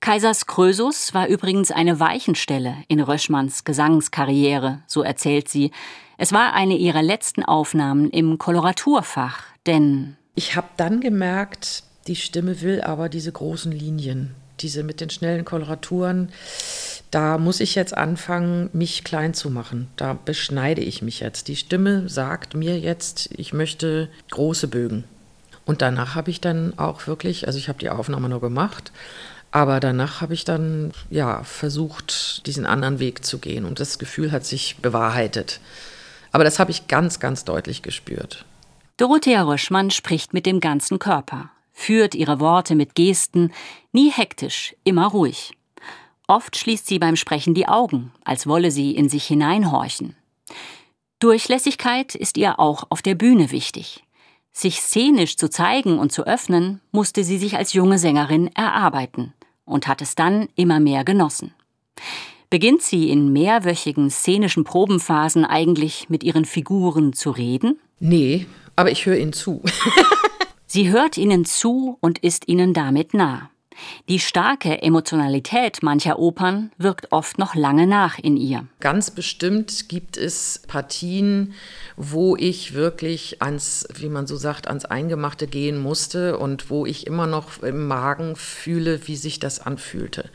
Kaisers 0.00 0.44
Krösus 0.44 1.14
war 1.14 1.28
übrigens 1.28 1.70
eine 1.70 1.98
Weichenstelle 1.98 2.76
in 2.88 3.00
Röschmanns 3.00 3.64
Gesangskarriere, 3.64 4.82
so 4.86 5.00
erzählt 5.00 5.48
sie. 5.48 5.70
Es 6.18 6.34
war 6.34 6.52
eine 6.52 6.76
ihrer 6.76 7.02
letzten 7.02 7.42
Aufnahmen 7.42 8.10
im 8.10 8.36
Koloraturfach, 8.36 9.44
denn 9.64 10.18
ich 10.34 10.56
habe 10.56 10.68
dann 10.76 11.00
gemerkt, 11.00 11.84
die 12.06 12.16
Stimme 12.16 12.60
will 12.60 12.82
aber 12.82 13.08
diese 13.08 13.32
großen 13.32 13.72
Linien, 13.72 14.34
diese 14.62 14.82
mit 14.82 15.00
den 15.00 15.10
schnellen 15.10 15.44
Koloraturen 15.44 16.30
da 17.10 17.38
muss 17.38 17.60
ich 17.60 17.74
jetzt 17.74 17.96
anfangen, 17.96 18.68
mich 18.72 19.04
klein 19.04 19.32
zu 19.32 19.50
machen. 19.50 19.88
Da 19.96 20.12
beschneide 20.12 20.82
ich 20.82 21.00
mich 21.02 21.20
jetzt. 21.20 21.48
Die 21.48 21.56
Stimme 21.56 22.08
sagt 22.08 22.54
mir 22.54 22.78
jetzt, 22.78 23.30
ich 23.32 23.52
möchte 23.52 24.08
große 24.30 24.68
Bögen. 24.68 25.04
Und 25.64 25.82
danach 25.82 26.14
habe 26.14 26.30
ich 26.30 26.40
dann 26.40 26.78
auch 26.78 27.06
wirklich, 27.06 27.46
also 27.46 27.58
ich 27.58 27.68
habe 27.68 27.78
die 27.78 27.90
Aufnahme 27.90 28.28
nur 28.28 28.40
gemacht, 28.40 28.92
aber 29.50 29.80
danach 29.80 30.20
habe 30.20 30.34
ich 30.34 30.44
dann 30.44 30.92
ja 31.10 31.42
versucht, 31.44 32.46
diesen 32.46 32.66
anderen 32.66 32.98
Weg 32.98 33.24
zu 33.24 33.38
gehen 33.38 33.64
und 33.64 33.80
das 33.80 33.98
Gefühl 33.98 34.32
hat 34.32 34.44
sich 34.44 34.76
bewahrheitet. 34.76 35.60
Aber 36.32 36.44
das 36.44 36.58
habe 36.58 36.70
ich 36.70 36.88
ganz, 36.88 37.20
ganz 37.20 37.44
deutlich 37.44 37.82
gespürt. 37.82 38.44
Dorothea 38.98 39.42
Röschmann 39.42 39.90
spricht 39.90 40.34
mit 40.34 40.44
dem 40.44 40.60
ganzen 40.60 40.98
Körper, 40.98 41.50
führt 41.78 42.14
ihre 42.14 42.40
Worte 42.40 42.74
mit 42.74 42.94
Gesten, 42.96 43.52
nie 43.92 44.10
hektisch, 44.10 44.74
immer 44.82 45.06
ruhig. 45.06 45.52
Oft 46.26 46.56
schließt 46.56 46.86
sie 46.86 46.98
beim 46.98 47.16
Sprechen 47.16 47.54
die 47.54 47.68
Augen, 47.68 48.12
als 48.24 48.46
wolle 48.46 48.70
sie 48.70 48.94
in 48.94 49.08
sich 49.08 49.24
hineinhorchen. 49.26 50.16
Durchlässigkeit 51.20 52.14
ist 52.14 52.36
ihr 52.36 52.58
auch 52.58 52.84
auf 52.90 53.00
der 53.00 53.14
Bühne 53.14 53.52
wichtig. 53.52 54.04
Sich 54.52 54.80
szenisch 54.80 55.36
zu 55.36 55.48
zeigen 55.48 55.98
und 55.98 56.12
zu 56.12 56.26
öffnen, 56.26 56.80
musste 56.90 57.22
sie 57.22 57.38
sich 57.38 57.56
als 57.56 57.72
junge 57.72 57.98
Sängerin 57.98 58.48
erarbeiten 58.54 59.32
und 59.64 59.86
hat 59.86 60.02
es 60.02 60.16
dann 60.16 60.48
immer 60.56 60.80
mehr 60.80 61.04
genossen. 61.04 61.54
Beginnt 62.50 62.82
sie 62.82 63.08
in 63.08 63.32
mehrwöchigen 63.32 64.10
szenischen 64.10 64.64
Probenphasen 64.64 65.44
eigentlich 65.44 66.08
mit 66.08 66.24
ihren 66.24 66.44
Figuren 66.44 67.12
zu 67.12 67.30
reden? 67.30 67.78
Nee, 68.00 68.46
aber 68.74 68.90
ich 68.90 69.06
höre 69.06 69.16
ihnen 69.16 69.32
zu. 69.32 69.62
sie 70.68 70.90
hört 70.90 71.16
ihnen 71.18 71.44
zu 71.44 71.98
und 72.00 72.20
ist 72.20 72.46
ihnen 72.46 72.72
damit 72.72 73.14
nah. 73.14 73.50
Die 74.08 74.18
starke 74.18 74.82
Emotionalität 74.82 75.82
mancher 75.82 76.18
Opern 76.18 76.72
wirkt 76.78 77.12
oft 77.12 77.38
noch 77.38 77.54
lange 77.54 77.86
nach 77.86 78.18
in 78.18 78.36
ihr. 78.36 78.66
Ganz 78.80 79.10
bestimmt 79.10 79.88
gibt 79.88 80.16
es 80.16 80.62
Partien, 80.66 81.54
wo 81.96 82.36
ich 82.36 82.74
wirklich 82.74 83.42
ans, 83.42 83.86
wie 83.94 84.08
man 84.08 84.26
so 84.26 84.36
sagt, 84.36 84.68
ans 84.68 84.84
Eingemachte 84.84 85.46
gehen 85.46 85.78
musste 85.78 86.38
und 86.38 86.70
wo 86.70 86.86
ich 86.86 87.06
immer 87.06 87.26
noch 87.26 87.62
im 87.62 87.86
Magen 87.86 88.36
fühle, 88.36 89.06
wie 89.06 89.16
sich 89.16 89.38
das 89.38 89.60
anfühlte. 89.60 90.30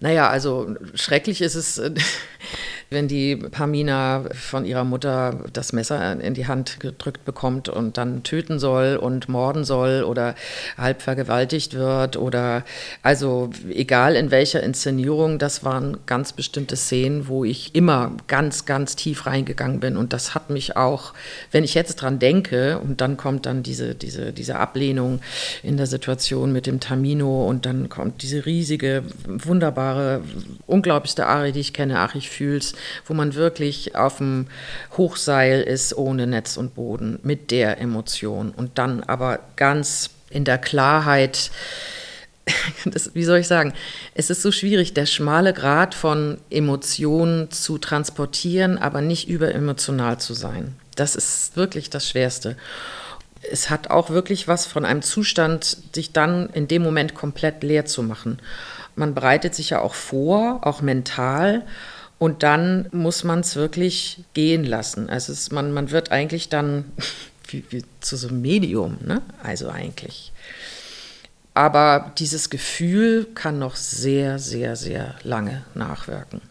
Naja, 0.00 0.30
also 0.30 0.74
schrecklich 0.94 1.42
ist 1.42 1.54
es, 1.54 1.80
wenn 2.90 3.06
die 3.06 3.36
Pamina 3.36 4.24
von 4.32 4.64
ihrer 4.64 4.82
Mutter 4.82 5.44
das 5.52 5.72
Messer 5.72 6.20
in 6.20 6.34
die 6.34 6.48
Hand 6.48 6.80
gedrückt 6.80 7.24
bekommt 7.24 7.68
und 7.68 7.98
dann 7.98 8.24
töten 8.24 8.58
soll 8.58 8.96
und 8.96 9.28
morden 9.28 9.64
soll 9.64 10.02
oder 10.02 10.34
halb 10.76 11.02
vergewaltigt 11.02 11.74
wird 11.74 12.16
oder 12.16 12.64
also 13.02 13.50
egal 13.68 14.16
in 14.16 14.30
welcher 14.32 14.62
Inszenierung, 14.62 15.38
das 15.38 15.64
waren 15.64 15.98
ganz 16.06 16.32
bestimmte 16.32 16.76
Szenen, 16.76 17.28
wo 17.28 17.44
ich 17.44 17.74
immer 17.74 18.16
ganz, 18.26 18.64
ganz 18.64 18.96
tief 18.96 19.26
reingegangen 19.26 19.80
bin. 19.80 19.96
Und 19.96 20.12
das 20.12 20.34
hat 20.34 20.50
mich 20.50 20.76
auch, 20.76 21.14
wenn 21.52 21.62
ich 21.62 21.74
jetzt 21.74 21.96
dran 21.96 22.18
denke 22.18 22.78
und 22.78 23.00
dann 23.00 23.16
kommt 23.16 23.46
dann 23.46 23.62
diese, 23.62 23.94
diese, 23.94 24.32
diese 24.32 24.56
Ablehnung 24.56 25.20
in 25.62 25.76
der 25.76 25.86
Situation 25.86 26.52
mit 26.52 26.66
dem 26.66 26.80
Tamino 26.80 27.46
und 27.46 27.66
dann 27.66 27.88
kommt 27.88 28.22
diese 28.22 28.46
riesige, 28.46 29.04
wunderbare, 29.26 29.89
unglaublichste 30.66 31.26
Arie, 31.26 31.52
die 31.52 31.60
ich 31.60 31.72
kenne, 31.72 31.98
Ach, 31.98 32.14
ich 32.14 32.30
fühl's, 32.30 32.74
wo 33.06 33.14
man 33.14 33.34
wirklich 33.34 33.96
auf 33.96 34.18
dem 34.18 34.46
Hochseil 34.96 35.62
ist, 35.62 35.96
ohne 35.96 36.26
Netz 36.26 36.56
und 36.56 36.74
Boden, 36.74 37.18
mit 37.22 37.50
der 37.50 37.80
Emotion 37.80 38.52
und 38.56 38.78
dann 38.78 39.02
aber 39.02 39.40
ganz 39.56 40.10
in 40.30 40.44
der 40.44 40.58
Klarheit. 40.58 41.50
Das, 42.84 43.14
wie 43.14 43.22
soll 43.22 43.38
ich 43.38 43.46
sagen? 43.46 43.74
Es 44.14 44.30
ist 44.30 44.42
so 44.42 44.50
schwierig, 44.50 44.92
der 44.94 45.06
schmale 45.06 45.52
Grad 45.52 45.94
von 45.94 46.38
Emotionen 46.50 47.50
zu 47.50 47.78
transportieren, 47.78 48.76
aber 48.78 49.02
nicht 49.02 49.28
überemotional 49.28 50.18
zu 50.18 50.34
sein. 50.34 50.74
Das 50.96 51.14
ist 51.14 51.56
wirklich 51.56 51.90
das 51.90 52.08
Schwerste. 52.08 52.56
Es 53.42 53.70
hat 53.70 53.90
auch 53.90 54.10
wirklich 54.10 54.48
was 54.48 54.66
von 54.66 54.84
einem 54.84 55.02
Zustand, 55.02 55.76
sich 55.94 56.12
dann 56.12 56.48
in 56.50 56.66
dem 56.66 56.82
Moment 56.82 57.14
komplett 57.14 57.62
leer 57.62 57.86
zu 57.86 58.02
machen. 58.02 58.38
Man 59.00 59.14
bereitet 59.14 59.54
sich 59.54 59.70
ja 59.70 59.80
auch 59.80 59.94
vor, 59.94 60.60
auch 60.62 60.82
mental. 60.82 61.66
Und 62.18 62.42
dann 62.42 62.86
muss 62.92 63.24
man 63.24 63.40
es 63.40 63.56
wirklich 63.56 64.22
gehen 64.34 64.62
lassen. 64.62 65.08
Also 65.08 65.32
es, 65.32 65.50
man, 65.50 65.72
man 65.72 65.90
wird 65.90 66.12
eigentlich 66.12 66.50
dann 66.50 66.84
wie, 67.48 67.64
wie 67.70 67.84
zu 68.00 68.16
so 68.16 68.28
einem 68.28 68.42
Medium, 68.42 68.98
ne? 69.04 69.22
also 69.42 69.70
eigentlich. 69.70 70.32
Aber 71.54 72.12
dieses 72.18 72.50
Gefühl 72.50 73.26
kann 73.34 73.58
noch 73.58 73.74
sehr, 73.74 74.38
sehr, 74.38 74.76
sehr 74.76 75.16
lange 75.24 75.64
nachwirken. 75.74 76.42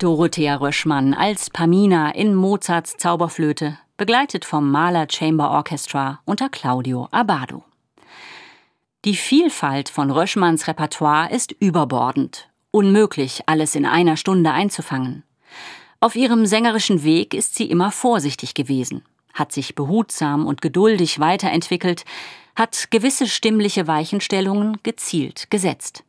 Dorothea 0.00 0.56
Röschmann 0.56 1.12
als 1.12 1.50
Pamina 1.50 2.14
in 2.14 2.34
Mozarts 2.34 2.96
Zauberflöte, 2.96 3.76
begleitet 3.98 4.46
vom 4.46 4.70
Mahler 4.70 5.06
Chamber 5.10 5.50
Orchestra 5.50 6.20
unter 6.24 6.48
Claudio 6.48 7.06
Abbado. 7.10 7.64
Die 9.04 9.14
Vielfalt 9.14 9.90
von 9.90 10.10
Röschmanns 10.10 10.66
Repertoire 10.68 11.30
ist 11.30 11.52
überbordend. 11.52 12.48
Unmöglich, 12.70 13.42
alles 13.44 13.74
in 13.74 13.84
einer 13.84 14.16
Stunde 14.16 14.52
einzufangen. 14.52 15.22
Auf 16.00 16.16
ihrem 16.16 16.46
sängerischen 16.46 17.04
Weg 17.04 17.34
ist 17.34 17.56
sie 17.56 17.66
immer 17.66 17.90
vorsichtig 17.90 18.54
gewesen, 18.54 19.04
hat 19.34 19.52
sich 19.52 19.74
behutsam 19.74 20.46
und 20.46 20.62
geduldig 20.62 21.20
weiterentwickelt, 21.20 22.06
hat 22.56 22.90
gewisse 22.90 23.26
stimmliche 23.26 23.86
Weichenstellungen 23.86 24.78
gezielt 24.82 25.50
gesetzt. 25.50 26.04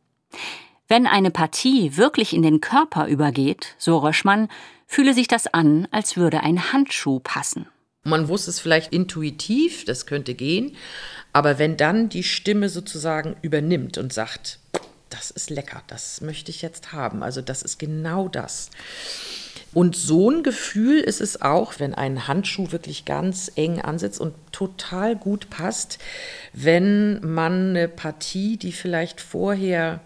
Wenn 0.92 1.06
eine 1.06 1.30
Partie 1.30 1.96
wirklich 1.96 2.34
in 2.34 2.42
den 2.42 2.60
Körper 2.60 3.06
übergeht, 3.06 3.76
so 3.78 3.96
Röschmann, 3.96 4.50
fühle 4.86 5.14
sich 5.14 5.26
das 5.26 5.46
an, 5.46 5.88
als 5.90 6.18
würde 6.18 6.40
ein 6.40 6.70
Handschuh 6.70 7.18
passen. 7.18 7.66
Man 8.04 8.28
wusste 8.28 8.50
es 8.50 8.60
vielleicht 8.60 8.92
intuitiv, 8.92 9.86
das 9.86 10.04
könnte 10.04 10.34
gehen, 10.34 10.76
aber 11.32 11.58
wenn 11.58 11.78
dann 11.78 12.10
die 12.10 12.22
Stimme 12.22 12.68
sozusagen 12.68 13.36
übernimmt 13.40 13.96
und 13.96 14.12
sagt, 14.12 14.58
das 15.08 15.30
ist 15.30 15.48
lecker, 15.48 15.82
das 15.86 16.20
möchte 16.20 16.50
ich 16.50 16.60
jetzt 16.60 16.92
haben, 16.92 17.22
also 17.22 17.40
das 17.40 17.62
ist 17.62 17.78
genau 17.78 18.28
das. 18.28 18.68
Und 19.72 19.96
so 19.96 20.30
ein 20.30 20.42
Gefühl 20.42 21.00
ist 21.00 21.22
es 21.22 21.40
auch, 21.40 21.72
wenn 21.78 21.94
ein 21.94 22.28
Handschuh 22.28 22.70
wirklich 22.70 23.06
ganz 23.06 23.50
eng 23.54 23.80
ansetzt 23.80 24.20
und 24.20 24.34
total 24.52 25.16
gut 25.16 25.48
passt, 25.48 25.98
wenn 26.52 27.18
man 27.26 27.70
eine 27.70 27.88
Partie, 27.88 28.58
die 28.58 28.72
vielleicht 28.72 29.22
vorher 29.22 30.02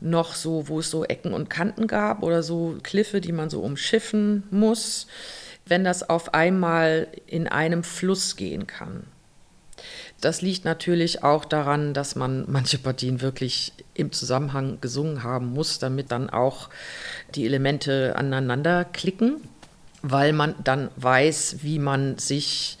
noch 0.00 0.34
so, 0.34 0.68
wo 0.68 0.80
es 0.80 0.90
so 0.90 1.04
Ecken 1.04 1.32
und 1.32 1.50
Kanten 1.50 1.86
gab 1.86 2.22
oder 2.22 2.42
so 2.42 2.76
Kliffe, 2.82 3.20
die 3.20 3.32
man 3.32 3.50
so 3.50 3.60
umschiffen 3.60 4.44
muss, 4.50 5.06
wenn 5.66 5.84
das 5.84 6.08
auf 6.08 6.34
einmal 6.34 7.08
in 7.26 7.46
einem 7.46 7.82
Fluss 7.82 8.36
gehen 8.36 8.66
kann. 8.66 9.04
Das 10.20 10.42
liegt 10.42 10.64
natürlich 10.64 11.24
auch 11.24 11.44
daran, 11.44 11.94
dass 11.94 12.14
man 12.14 12.44
manche 12.48 12.78
Partien 12.78 13.20
wirklich 13.20 13.72
im 13.94 14.12
Zusammenhang 14.12 14.80
gesungen 14.80 15.22
haben 15.22 15.46
muss, 15.52 15.78
damit 15.78 16.10
dann 16.10 16.30
auch 16.30 16.68
die 17.34 17.46
Elemente 17.46 18.16
aneinander 18.16 18.84
klicken, 18.84 19.40
weil 20.02 20.32
man 20.32 20.54
dann 20.64 20.90
weiß, 20.96 21.58
wie 21.62 21.78
man 21.78 22.18
sich 22.18 22.78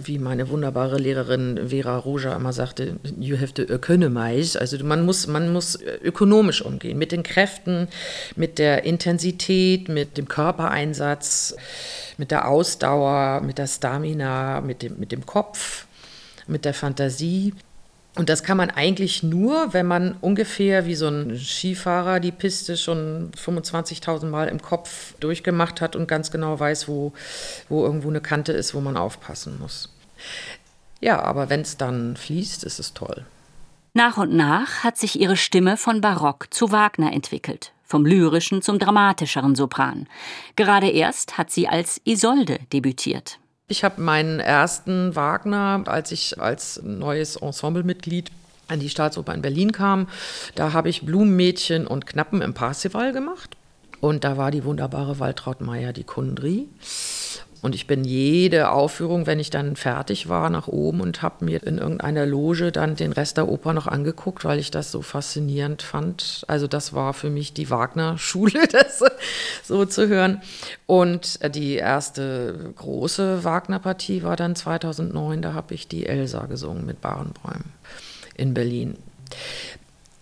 wie 0.00 0.18
meine 0.18 0.48
wunderbare 0.48 0.98
Lehrerin 0.98 1.68
Vera 1.68 1.96
Roja 1.96 2.34
immer 2.36 2.52
sagte, 2.52 2.96
you 3.18 3.38
have 3.40 3.54
to 3.54 3.62
economize. 3.62 4.58
Also 4.58 4.82
man 4.84 5.04
muss, 5.04 5.26
man 5.26 5.52
muss 5.52 5.78
ökonomisch 6.02 6.62
umgehen 6.62 6.98
mit 6.98 7.12
den 7.12 7.22
Kräften, 7.22 7.88
mit 8.36 8.58
der 8.58 8.84
Intensität, 8.84 9.88
mit 9.88 10.16
dem 10.18 10.28
Körpereinsatz, 10.28 11.56
mit 12.18 12.30
der 12.30 12.48
Ausdauer, 12.48 13.40
mit 13.40 13.58
der 13.58 13.66
Stamina, 13.66 14.60
mit 14.60 14.82
dem, 14.82 14.98
mit 14.98 15.12
dem 15.12 15.24
Kopf, 15.26 15.86
mit 16.46 16.64
der 16.64 16.74
Fantasie. 16.74 17.54
Und 18.16 18.28
das 18.28 18.44
kann 18.44 18.56
man 18.56 18.70
eigentlich 18.70 19.24
nur, 19.24 19.72
wenn 19.72 19.86
man 19.86 20.16
ungefähr 20.20 20.86
wie 20.86 20.94
so 20.94 21.08
ein 21.08 21.36
Skifahrer 21.36 22.20
die 22.20 22.30
Piste 22.30 22.76
schon 22.76 23.32
25.000 23.32 24.26
Mal 24.26 24.48
im 24.48 24.62
Kopf 24.62 25.14
durchgemacht 25.18 25.80
hat 25.80 25.96
und 25.96 26.06
ganz 26.06 26.30
genau 26.30 26.58
weiß, 26.58 26.86
wo, 26.86 27.12
wo 27.68 27.84
irgendwo 27.84 28.08
eine 28.08 28.20
Kante 28.20 28.52
ist, 28.52 28.72
wo 28.74 28.80
man 28.80 28.96
aufpassen 28.96 29.58
muss. 29.58 29.92
Ja, 31.00 31.22
aber 31.22 31.50
wenn 31.50 31.62
es 31.62 31.76
dann 31.76 32.16
fließt, 32.16 32.62
ist 32.62 32.78
es 32.78 32.94
toll. 32.94 33.26
Nach 33.94 34.16
und 34.16 34.32
nach 34.32 34.84
hat 34.84 34.96
sich 34.96 35.20
ihre 35.20 35.36
Stimme 35.36 35.76
von 35.76 36.00
Barock 36.00 36.52
zu 36.52 36.72
Wagner 36.72 37.12
entwickelt, 37.12 37.72
vom 37.84 38.06
lyrischen 38.06 38.62
zum 38.62 38.78
dramatischeren 38.78 39.54
Sopran. 39.56 40.08
Gerade 40.56 40.88
erst 40.88 41.36
hat 41.36 41.50
sie 41.50 41.68
als 41.68 42.00
Isolde 42.04 42.60
debütiert. 42.72 43.38
Ich 43.66 43.82
habe 43.82 44.02
meinen 44.02 44.40
ersten 44.40 45.16
Wagner, 45.16 45.84
als 45.86 46.12
ich 46.12 46.38
als 46.38 46.82
neues 46.82 47.36
Ensemblemitglied 47.36 48.30
an 48.68 48.78
die 48.78 48.90
Staatsoper 48.90 49.32
in 49.32 49.40
Berlin 49.40 49.72
kam, 49.72 50.08
da 50.54 50.74
habe 50.74 50.90
ich 50.90 51.06
Blumenmädchen 51.06 51.86
und 51.86 52.06
Knappen 52.06 52.42
im 52.42 52.52
Parsival 52.52 53.12
gemacht. 53.12 53.56
Und 54.00 54.22
da 54.24 54.36
war 54.36 54.50
die 54.50 54.64
wunderbare 54.64 55.18
Waltraud 55.18 55.62
Meyer 55.62 55.94
die 55.94 56.04
Kundri. 56.04 56.68
Und 57.64 57.74
ich 57.74 57.86
bin 57.86 58.04
jede 58.04 58.68
Aufführung, 58.72 59.26
wenn 59.26 59.40
ich 59.40 59.48
dann 59.48 59.74
fertig 59.74 60.28
war, 60.28 60.50
nach 60.50 60.68
oben 60.68 61.00
und 61.00 61.22
habe 61.22 61.46
mir 61.46 61.62
in 61.62 61.78
irgendeiner 61.78 62.26
Loge 62.26 62.70
dann 62.70 62.94
den 62.94 63.10
Rest 63.10 63.38
der 63.38 63.48
Oper 63.48 63.72
noch 63.72 63.86
angeguckt, 63.86 64.44
weil 64.44 64.58
ich 64.58 64.70
das 64.70 64.92
so 64.92 65.00
faszinierend 65.00 65.80
fand. 65.80 66.44
Also 66.46 66.66
das 66.66 66.92
war 66.92 67.14
für 67.14 67.30
mich 67.30 67.54
die 67.54 67.70
Wagner-Schule, 67.70 68.68
das 68.70 69.02
so 69.62 69.86
zu 69.86 70.08
hören. 70.08 70.42
Und 70.84 71.38
die 71.54 71.76
erste 71.76 72.74
große 72.76 73.44
Wagner-Partie 73.44 74.22
war 74.24 74.36
dann 74.36 74.56
2009, 74.56 75.40
da 75.40 75.54
habe 75.54 75.72
ich 75.72 75.88
die 75.88 76.04
Elsa 76.04 76.44
gesungen 76.44 76.84
mit 76.84 77.00
Barenbäumen 77.00 77.72
in 78.36 78.52
Berlin. 78.52 78.98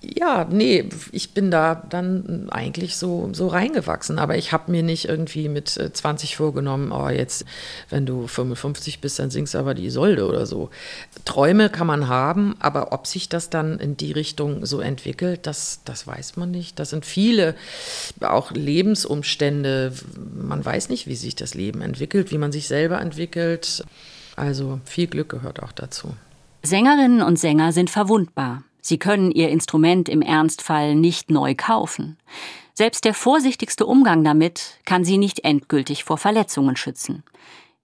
Ja, 0.03 0.46
nee, 0.50 0.88
ich 1.12 1.32
bin 1.32 1.50
da 1.50 1.74
dann 1.74 2.48
eigentlich 2.50 2.96
so, 2.96 3.30
so 3.32 3.46
reingewachsen. 3.46 4.18
Aber 4.18 4.36
ich 4.36 4.53
habe 4.53 4.70
mir 4.70 4.82
nicht 4.82 5.09
irgendwie 5.09 5.48
mit 5.48 5.68
20 5.68 6.32
äh, 6.32 6.36
vorgenommen, 6.36 6.90
oh, 6.92 7.09
jetzt, 7.09 7.44
wenn 7.88 8.05
du 8.05 8.26
55 8.26 9.00
bist, 9.00 9.18
dann 9.18 9.30
singst 9.30 9.55
du 9.55 9.59
aber 9.59 9.74
die 9.74 9.86
Isolde 9.86 10.26
oder 10.26 10.44
so. 10.46 10.70
Träume 11.24 11.70
kann 11.70 11.86
man 11.86 12.09
haben, 12.09 12.57
aber 12.59 12.92
ob 12.92 13.07
sich 13.07 13.28
das 13.28 13.48
dann 13.48 13.78
in 13.78 13.96
die 13.96 14.12
Richtung 14.12 14.66
so 14.66 14.80
entwickelt, 14.80 15.46
das, 15.46 15.80
das 15.84 16.07
weiß 16.07 16.36
man 16.36 16.50
nicht. 16.50 16.78
Das 16.78 16.90
sind 16.90 17.07
viele 17.07 17.55
auch 18.20 18.50
Lebensumstände. 18.50 19.92
Man 20.34 20.64
weiß 20.64 20.88
nicht, 20.88 21.07
wie 21.07 21.16
sich 21.16 21.36
das 21.36 21.55
Leben 21.55 21.80
entwickelt, 21.80 22.32
wie 22.32 22.38
man 22.38 22.50
sich 22.50 22.66
selber 22.66 23.00
entwickelt. 23.00 23.84
Also 24.34 24.80
viel 24.84 25.07
Glück 25.07 25.28
gehört 25.28 25.62
auch 25.62 25.72
dazu. 25.72 26.14
Sängerinnen 26.62 27.22
und 27.22 27.38
Sänger 27.38 27.72
sind 27.72 27.90
verwundbar. 27.90 28.62
Sie 28.83 28.99
können 28.99 29.30
ihr 29.30 29.49
Instrument 29.49 30.09
im 30.09 30.20
Ernstfall 30.20 30.95
nicht 30.95 31.30
neu 31.30 31.55
kaufen. 31.55 32.18
Selbst 32.74 33.05
der 33.05 33.14
vorsichtigste 33.14 33.87
Umgang 33.87 34.24
damit 34.24 34.78
kann 34.85 35.05
sie 35.05 35.18
nicht 35.18 35.45
endgültig 35.45 36.05
vor 36.05 36.18
Verletzungen 36.18 36.76
schützen. 36.76 37.22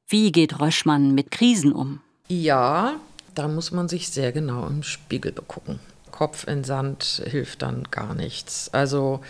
Wie 0.09 0.33
geht 0.33 0.61
Röschmann 0.61 1.15
mit 1.15 1.31
Krisen 1.31 1.73
um? 1.73 2.01
Ja, 2.27 2.95
da 3.35 3.47
muss 3.47 3.71
man 3.71 3.89
sich 3.89 4.09
sehr 4.09 4.33
genau 4.33 4.67
im 4.67 4.83
Spiegel 4.83 5.33
begucken. 5.33 5.79
Kopf 6.11 6.49
in 6.49 6.65
Sand 6.65 7.23
hilft 7.27 7.63
dann 7.63 7.85
gar 7.93 8.13
nichts. 8.13 8.71
Also 8.73 9.21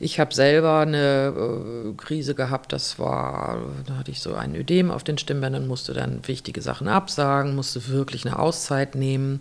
ich 0.00 0.20
habe 0.20 0.34
selber 0.34 0.80
eine 0.80 1.32
äh, 1.34 1.92
Krise 1.96 2.34
gehabt, 2.34 2.74
das 2.74 2.98
war, 2.98 3.62
da 3.86 3.96
hatte 3.96 4.10
ich 4.10 4.20
so 4.20 4.34
ein 4.34 4.54
Ödem 4.54 4.90
auf 4.90 5.02
den 5.02 5.16
Stimmbändern, 5.16 5.66
musste 5.66 5.94
dann 5.94 6.28
wichtige 6.28 6.60
Sachen 6.60 6.88
absagen, 6.88 7.54
musste 7.54 7.88
wirklich 7.88 8.26
eine 8.26 8.38
Auszeit 8.38 8.96
nehmen. 8.96 9.40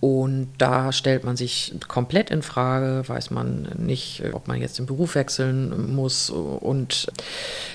Und 0.00 0.48
da 0.56 0.92
stellt 0.92 1.24
man 1.24 1.36
sich 1.36 1.74
komplett 1.86 2.30
in 2.30 2.40
Frage, 2.40 3.06
weiß 3.06 3.30
man 3.30 3.68
nicht, 3.76 4.22
ob 4.32 4.48
man 4.48 4.58
jetzt 4.58 4.78
den 4.78 4.86
Beruf 4.86 5.14
wechseln 5.14 5.94
muss. 5.94 6.30
Und 6.30 7.12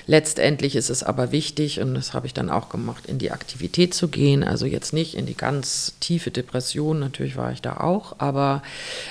letztendlich 0.08 0.74
ist 0.74 0.90
es 0.90 1.04
aber 1.04 1.30
wichtig, 1.30 1.80
und 1.80 1.94
das 1.94 2.14
habe 2.14 2.26
ich 2.26 2.34
dann 2.34 2.50
auch 2.50 2.68
gemacht, 2.68 3.06
in 3.06 3.18
die 3.18 3.30
Aktivität 3.30 3.94
zu 3.94 4.08
gehen. 4.08 4.42
Also 4.42 4.66
jetzt 4.66 4.92
nicht 4.92 5.14
in 5.14 5.26
die 5.26 5.36
ganz 5.36 5.94
tiefe 6.00 6.32
Depression, 6.32 6.98
natürlich 6.98 7.36
war 7.36 7.52
ich 7.52 7.62
da 7.62 7.76
auch, 7.76 8.16
aber, 8.18 8.60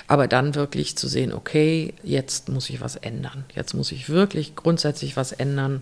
aber 0.07 0.27
dann 0.27 0.53
wirklich 0.53 0.97
zu 0.97 1.07
sehen, 1.07 1.31
okay, 1.31 1.93
jetzt 2.03 2.49
muss 2.49 2.69
ich 2.69 2.81
was 2.81 2.97
ändern. 2.97 3.45
Jetzt 3.55 3.73
muss 3.73 3.93
ich 3.93 4.09
wirklich 4.09 4.57
grundsätzlich 4.57 5.15
was 5.15 5.31
ändern, 5.31 5.81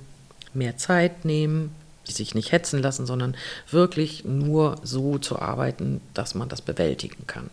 mehr 0.53 0.77
Zeit 0.77 1.25
nehmen, 1.25 1.71
sich 2.04 2.36
nicht 2.36 2.51
hetzen 2.51 2.82
lassen, 2.82 3.06
sondern 3.06 3.36
wirklich 3.70 4.26
nur 4.26 4.76
so 4.84 5.18
zu 5.18 5.39
arbeiten, 5.39 6.01
dass 6.14 6.36
man 6.36 6.49
das 6.49 6.62
bewältigen 6.62 7.28
kann. 7.28 7.49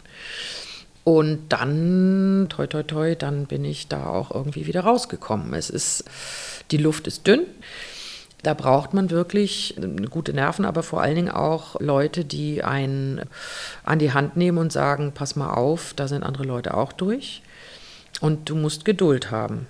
Und 1.04 1.48
dann, 1.48 2.46
toi, 2.50 2.66
toi, 2.66 2.82
toi, 2.82 3.14
dann 3.14 3.46
bin 3.46 3.64
ich 3.64 3.88
da 3.88 4.06
auch 4.06 4.30
irgendwie 4.30 4.66
wieder 4.66 4.82
rausgekommen. 4.82 5.54
Es 5.54 5.70
ist, 5.70 6.04
die 6.70 6.76
Luft 6.76 7.06
ist 7.06 7.26
dünn. 7.26 7.46
Da 8.42 8.54
braucht 8.54 8.94
man 8.94 9.10
wirklich 9.10 9.76
gute 10.10 10.32
Nerven, 10.32 10.64
aber 10.64 10.82
vor 10.82 11.02
allen 11.02 11.14
Dingen 11.14 11.30
auch 11.30 11.78
Leute, 11.80 12.24
die 12.24 12.64
einen 12.64 13.22
an 13.84 13.98
die 13.98 14.12
Hand 14.12 14.36
nehmen 14.36 14.58
und 14.58 14.72
sagen, 14.72 15.12
pass 15.14 15.36
mal 15.36 15.52
auf, 15.52 15.92
da 15.94 16.08
sind 16.08 16.22
andere 16.22 16.44
Leute 16.44 16.74
auch 16.74 16.92
durch. 16.92 17.42
Und 18.20 18.48
du 18.48 18.54
musst 18.54 18.84
Geduld 18.84 19.30
haben. 19.30 19.66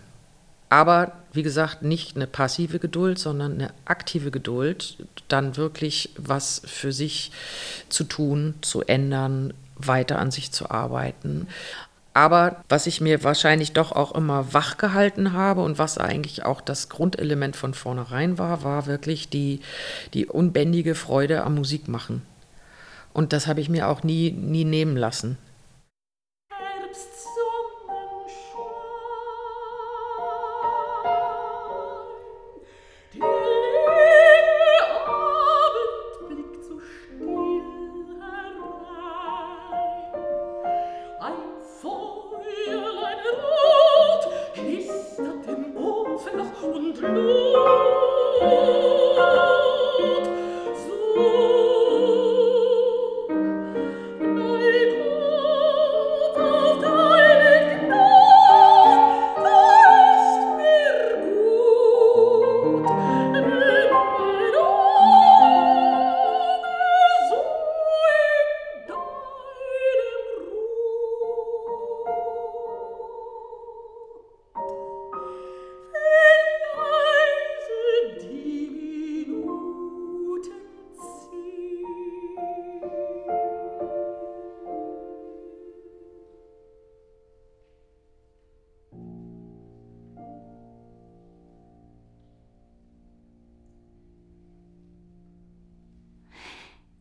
Aber 0.70 1.12
wie 1.32 1.42
gesagt, 1.42 1.82
nicht 1.82 2.16
eine 2.16 2.26
passive 2.26 2.78
Geduld, 2.78 3.18
sondern 3.18 3.54
eine 3.54 3.72
aktive 3.84 4.30
Geduld, 4.30 4.96
dann 5.28 5.56
wirklich 5.56 6.10
was 6.16 6.62
für 6.64 6.92
sich 6.92 7.32
zu 7.88 8.04
tun, 8.04 8.54
zu 8.62 8.82
ändern, 8.82 9.52
weiter 9.76 10.18
an 10.18 10.30
sich 10.30 10.52
zu 10.52 10.70
arbeiten. 10.70 11.48
Aber 12.14 12.64
was 12.68 12.86
ich 12.86 13.00
mir 13.00 13.22
wahrscheinlich 13.24 13.72
doch 13.72 13.92
auch 13.92 14.14
immer 14.14 14.52
wach 14.52 14.76
gehalten 14.78 15.32
habe 15.32 15.62
und 15.62 15.78
was 15.78 15.98
eigentlich 15.98 16.44
auch 16.44 16.60
das 16.60 16.88
Grundelement 16.88 17.56
von 17.56 17.74
vornherein 17.74 18.38
war, 18.38 18.64
war 18.64 18.86
wirklich 18.86 19.28
die, 19.28 19.60
die 20.14 20.26
unbändige 20.26 20.94
Freude 20.94 21.44
am 21.44 21.56
Musikmachen. 21.56 22.22
Und 23.12 23.32
das 23.32 23.46
habe 23.46 23.60
ich 23.60 23.68
mir 23.68 23.88
auch 23.88 24.02
nie, 24.02 24.30
nie 24.30 24.64
nehmen 24.64 24.96
lassen. 24.96 25.36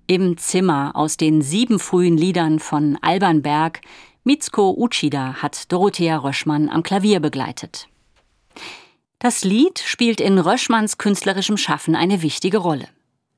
Im 0.10 0.38
Zimmer 0.38 0.94
aus 0.96 1.18
den 1.18 1.44
sieben 1.44 1.78
frühen 1.78 2.18
Liedern 2.18 2.58
von 2.58 2.98
Alban 3.04 3.44
Berg, 3.44 3.82
Mitsuko 4.24 4.74
Uchida 4.76 5.36
hat 5.36 5.72
Dorothea 5.72 6.18
Röschmann 6.18 6.68
am 6.68 6.82
Klavier 6.82 7.20
begleitet. 7.20 7.88
Das 9.20 9.44
Lied 9.44 9.78
spielt 9.78 10.20
in 10.20 10.40
Röschmanns 10.40 10.98
künstlerischem 10.98 11.58
Schaffen 11.58 11.96
eine 11.96 12.24
wichtige 12.24 12.58
Rolle. 12.58 12.88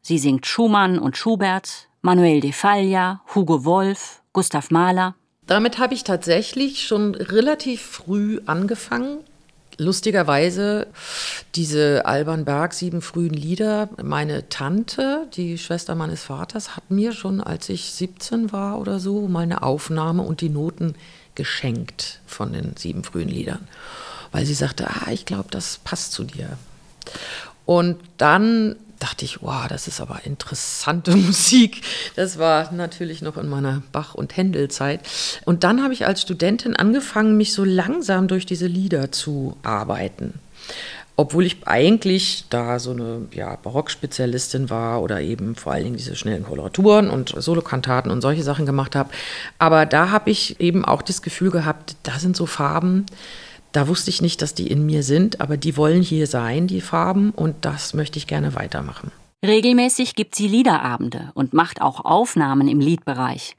Sie 0.02 0.18
singt 0.18 0.46
Schumann 0.46 0.98
und 0.98 1.18
Schubert, 1.18 1.90
Manuel 2.02 2.40
de 2.40 2.54
Falla, 2.54 3.20
Hugo 3.36 3.66
Wolf, 3.66 4.22
Gustav 4.32 4.72
Mahler. 4.72 5.16
Damit 5.46 5.78
habe 5.78 5.94
ich 5.94 6.06
tatsächlich 6.06 6.88
schon 6.88 7.16
relativ 7.16 7.82
früh 7.82 8.40
angefangen, 8.46 9.18
lustigerweise 9.82 10.88
diese 11.56 12.06
Alban 12.06 12.46
Berg 12.46 12.74
sieben 12.74 13.02
frühen 13.02 13.34
Lieder. 13.34 13.90
Meine 14.02 14.48
Tante, 14.48 15.28
die 15.34 15.58
Schwester 15.58 15.96
meines 15.96 16.24
Vaters, 16.24 16.76
hat 16.76 16.90
mir 16.92 17.12
schon, 17.12 17.42
als 17.42 17.68
ich 17.70 17.92
17 17.92 18.52
war 18.52 18.80
oder 18.80 19.00
so, 19.00 19.28
mal 19.28 19.42
eine 19.42 19.64
Aufnahme 19.64 20.22
und 20.22 20.42
die 20.42 20.50
Noten 20.50 20.96
geschenkt 21.36 22.20
von 22.28 22.54
den 22.54 22.76
sieben 22.78 23.04
frühen 23.04 23.30
Liedern, 23.30 23.68
weil 24.32 24.46
sie 24.46 24.54
sagte, 24.54 24.88
ah, 24.88 25.12
ich 25.12 25.26
glaube, 25.26 25.50
das 25.50 25.80
passt 25.84 26.12
zu 26.12 26.24
dir. 26.24 26.58
Und 27.66 27.98
dann 28.18 28.76
dachte 29.02 29.26
ich, 29.26 29.42
wow, 29.42 29.68
das 29.68 29.88
ist 29.88 30.00
aber 30.00 30.22
interessante 30.26 31.16
Musik. 31.16 31.82
Das 32.16 32.38
war 32.38 32.72
natürlich 32.72 33.22
noch 33.22 33.38
in 33.38 33.50
meiner 33.50 33.82
Bach- 33.92 34.16
und 34.16 34.38
Händel-Zeit. 34.38 35.02
Und 35.46 35.64
dann 35.64 35.84
habe 35.84 35.94
ich 35.94 36.06
als 36.06 36.22
Studentin 36.22 36.76
angefangen, 36.76 37.38
mich 37.38 37.54
so 37.54 37.64
langsam 37.64 38.28
durch 38.28 38.46
diese 38.46 38.68
Lieder 38.68 39.12
zu 39.12 39.58
arbeiten. 39.64 40.36
Obwohl 41.18 41.46
ich 41.46 41.68
eigentlich 41.68 42.46
da 42.50 42.80
so 42.80 42.92
eine 42.92 43.28
ja, 43.34 43.56
Barockspezialistin 43.56 44.70
war 44.70 45.02
oder 45.02 45.22
eben 45.22 45.56
vor 45.56 45.74
allen 45.74 45.84
Dingen 45.84 45.98
diese 45.98 46.16
schnellen 46.16 46.44
Koloraturen 46.44 47.10
und 47.10 47.30
Solokantaten 47.38 48.12
und 48.12 48.22
solche 48.22 48.44
Sachen 48.44 48.66
gemacht 48.66 48.96
habe. 48.96 49.10
Aber 49.60 49.86
da 49.86 50.10
habe 50.10 50.32
ich 50.32 50.60
eben 50.60 50.86
auch 50.86 51.02
das 51.02 51.22
Gefühl 51.22 51.52
gehabt, 51.52 51.96
da 52.04 52.18
sind 52.18 52.36
so 52.36 52.46
Farben, 52.46 53.06
da 53.72 53.88
wusste 53.88 54.10
ich 54.10 54.22
nicht, 54.22 54.42
dass 54.42 54.54
die 54.54 54.68
in 54.68 54.86
mir 54.86 55.04
sind, 55.04 55.42
aber 55.42 55.58
die 55.58 55.78
wollen 55.78 56.02
hier 56.02 56.28
sein, 56.28 56.68
die 56.68 56.82
Farben, 56.82 57.32
und 57.32 57.56
das 57.62 57.94
möchte 57.94 58.18
ich 58.18 58.28
gerne 58.28 58.56
weitermachen. 58.56 59.12
Regelmäßig 59.46 60.16
gibt 60.16 60.36
sie 60.36 60.48
Liederabende 60.48 61.32
und 61.34 61.54
macht 61.54 61.82
auch 61.82 62.06
Aufnahmen 62.06 62.68
im 62.68 62.80
Liedbereich. 62.80 63.56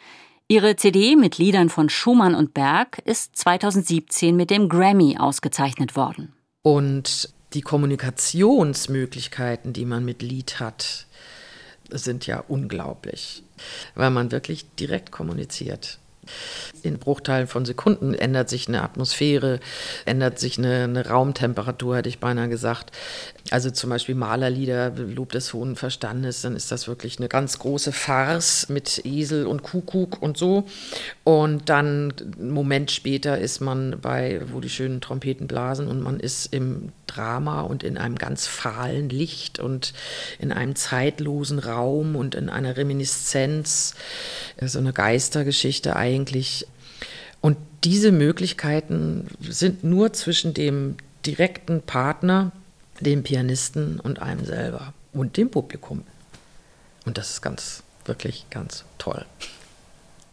Ihre 0.46 0.76
CD 0.76 1.16
mit 1.16 1.38
Liedern 1.38 1.70
von 1.70 1.88
Schumann 1.88 2.34
und 2.34 2.52
Berg 2.54 2.98
ist 3.04 3.36
2017 3.36 4.36
mit 4.36 4.50
dem 4.50 4.68
Grammy 4.68 5.16
ausgezeichnet 5.18 5.96
worden. 5.96 6.32
Und 6.62 7.30
die 7.54 7.62
Kommunikationsmöglichkeiten, 7.62 9.72
die 9.72 9.86
man 9.86 10.04
mit 10.04 10.22
Lied 10.22 10.60
hat, 10.60 11.06
sind 11.90 12.26
ja 12.26 12.44
unglaublich, 12.46 13.42
weil 13.94 14.10
man 14.10 14.30
wirklich 14.30 14.66
direkt 14.78 15.10
kommuniziert. 15.10 15.98
In 16.82 16.98
Bruchteilen 16.98 17.46
von 17.46 17.64
Sekunden 17.64 18.14
ändert 18.14 18.48
sich 18.48 18.68
eine 18.68 18.82
Atmosphäre, 18.82 19.60
ändert 20.04 20.38
sich 20.38 20.58
eine, 20.58 20.84
eine 20.84 21.06
Raumtemperatur, 21.06 21.96
hätte 21.96 22.08
ich 22.08 22.20
beinahe 22.20 22.48
gesagt. 22.48 22.92
Also 23.50 23.70
zum 23.70 23.90
Beispiel 23.90 24.14
Malerlieder, 24.14 24.90
Lob 24.90 25.32
des 25.32 25.52
hohen 25.52 25.76
Verstandes, 25.76 26.42
dann 26.42 26.56
ist 26.56 26.70
das 26.70 26.88
wirklich 26.88 27.18
eine 27.18 27.28
ganz 27.28 27.58
große 27.58 27.92
Farce 27.92 28.68
mit 28.68 29.04
Esel 29.04 29.46
und 29.46 29.62
Kuckuck 29.62 30.22
und 30.22 30.36
so. 30.38 30.64
Und 31.24 31.68
dann 31.68 32.14
einen 32.38 32.50
Moment 32.50 32.90
später 32.90 33.38
ist 33.38 33.60
man 33.60 33.98
bei, 34.00 34.40
wo 34.50 34.60
die 34.60 34.70
schönen 34.70 35.00
Trompeten 35.00 35.48
blasen 35.48 35.88
und 35.88 36.02
man 36.02 36.20
ist 36.20 36.52
im 36.52 36.92
Drama 37.06 37.62
und 37.62 37.82
in 37.82 37.98
einem 37.98 38.16
ganz 38.16 38.46
fahlen 38.46 39.08
Licht 39.08 39.58
und 39.58 39.92
in 40.38 40.52
einem 40.52 40.74
zeitlosen 40.76 41.58
Raum 41.58 42.16
und 42.16 42.34
in 42.34 42.48
einer 42.48 42.76
Reminiszenz, 42.76 43.94
so 44.60 44.78
eine 44.78 44.92
Geistergeschichte 44.92 45.94
eigentlich. 45.96 46.11
Und 47.40 47.56
diese 47.84 48.12
Möglichkeiten 48.12 49.28
sind 49.40 49.84
nur 49.84 50.12
zwischen 50.12 50.54
dem 50.54 50.96
direkten 51.26 51.82
Partner, 51.82 52.52
dem 53.00 53.22
Pianisten 53.22 54.00
und 54.00 54.22
einem 54.22 54.44
selber 54.44 54.92
und 55.12 55.36
dem 55.36 55.50
Publikum. 55.50 56.04
Und 57.04 57.18
das 57.18 57.30
ist 57.30 57.42
ganz, 57.42 57.82
wirklich 58.04 58.46
ganz 58.50 58.84
toll. 58.98 59.24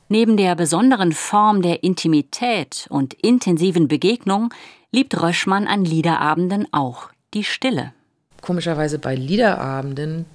Neben 0.08 0.38
der 0.38 0.56
besonderen 0.56 1.14
Form 1.14 1.62
der 1.62 1.84
Intimität 1.84 2.88
und 2.90 3.14
intensiven 3.14 3.88
Begegnung 3.88 4.54
liebt 4.92 5.20
Röschmann 5.22 5.68
an 5.68 5.86
Liederabenden 5.86 6.68
auch 6.72 7.10
die 7.34 7.44
Stille. 7.44 7.94
Komischerweise 8.42 8.98
bei 8.98 9.16
Liederabenden 9.16 10.26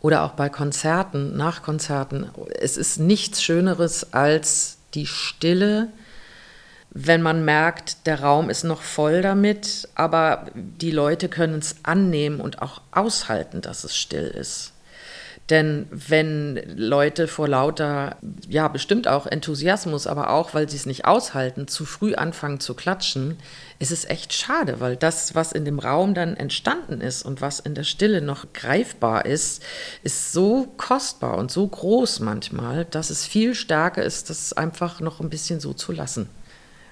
oder 0.00 0.24
auch 0.24 0.32
bei 0.32 0.48
Konzerten, 0.48 1.36
nach 1.36 1.62
Konzerten, 1.62 2.28
es 2.60 2.76
ist 2.76 2.98
nichts 2.98 3.42
Schöneres 3.42 4.12
als 4.12 4.78
die 4.94 5.06
Stille, 5.06 5.88
wenn 6.90 7.22
man 7.22 7.44
merkt, 7.44 8.06
der 8.06 8.20
Raum 8.20 8.50
ist 8.50 8.64
noch 8.64 8.82
voll 8.82 9.22
damit, 9.22 9.88
aber 9.94 10.46
die 10.54 10.90
Leute 10.90 11.28
können 11.28 11.58
es 11.58 11.76
annehmen 11.82 12.40
und 12.40 12.60
auch 12.60 12.82
aushalten, 12.90 13.62
dass 13.62 13.84
es 13.84 13.96
still 13.96 14.26
ist. 14.26 14.71
Denn 15.52 15.86
wenn 15.90 16.58
Leute 16.78 17.28
vor 17.28 17.46
lauter, 17.46 18.16
ja, 18.48 18.68
bestimmt 18.68 19.06
auch 19.06 19.26
Enthusiasmus, 19.26 20.06
aber 20.06 20.30
auch, 20.30 20.54
weil 20.54 20.66
sie 20.66 20.78
es 20.78 20.86
nicht 20.86 21.04
aushalten, 21.04 21.68
zu 21.68 21.84
früh 21.84 22.14
anfangen 22.14 22.58
zu 22.58 22.72
klatschen, 22.72 23.36
ist 23.78 23.92
es 23.92 24.06
echt 24.06 24.32
schade, 24.32 24.80
weil 24.80 24.96
das, 24.96 25.34
was 25.34 25.52
in 25.52 25.66
dem 25.66 25.78
Raum 25.78 26.14
dann 26.14 26.38
entstanden 26.38 27.02
ist 27.02 27.22
und 27.22 27.42
was 27.42 27.60
in 27.60 27.74
der 27.74 27.84
Stille 27.84 28.22
noch 28.22 28.54
greifbar 28.54 29.26
ist, 29.26 29.62
ist 30.02 30.32
so 30.32 30.72
kostbar 30.78 31.36
und 31.36 31.50
so 31.50 31.68
groß 31.68 32.20
manchmal, 32.20 32.86
dass 32.86 33.10
es 33.10 33.26
viel 33.26 33.54
stärker 33.54 34.02
ist, 34.02 34.30
das 34.30 34.54
einfach 34.54 35.00
noch 35.00 35.20
ein 35.20 35.28
bisschen 35.28 35.60
so 35.60 35.74
zu 35.74 35.92
lassen. 35.92 36.30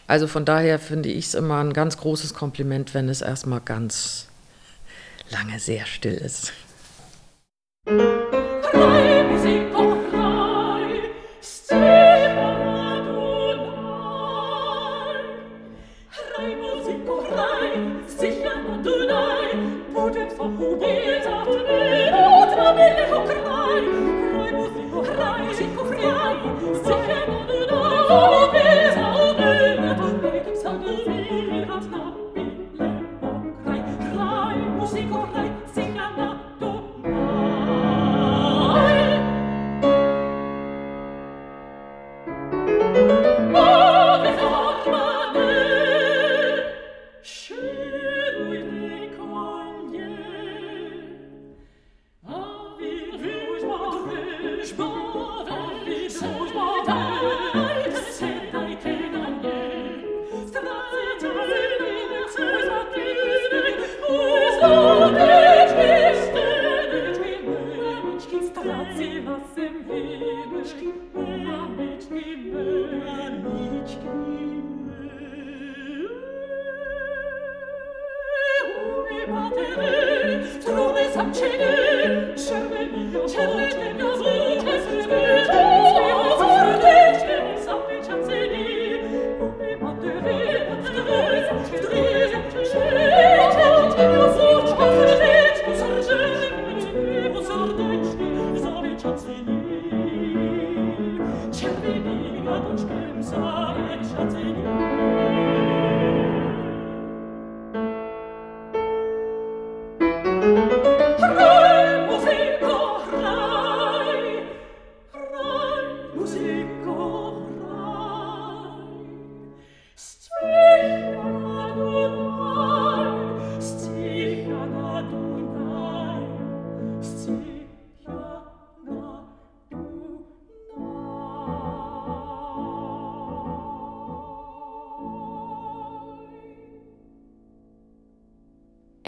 Also 0.07 0.27
von 0.27 0.45
daher 0.45 0.79
finde 0.79 1.09
ich 1.09 1.29
es 1.29 1.35
immer 1.35 1.65
ein 1.65 1.73
ganz 1.73 1.97
großes 1.97 2.35
Kompliment, 2.35 2.93
wenn 2.93 3.09
es 3.09 3.23
erstmal 3.23 3.63
ganz 3.63 4.29
lange 5.31 5.59
sehr 5.59 5.87
still 5.87 6.13
ist. 6.13 6.53
Bye. 8.81 9.20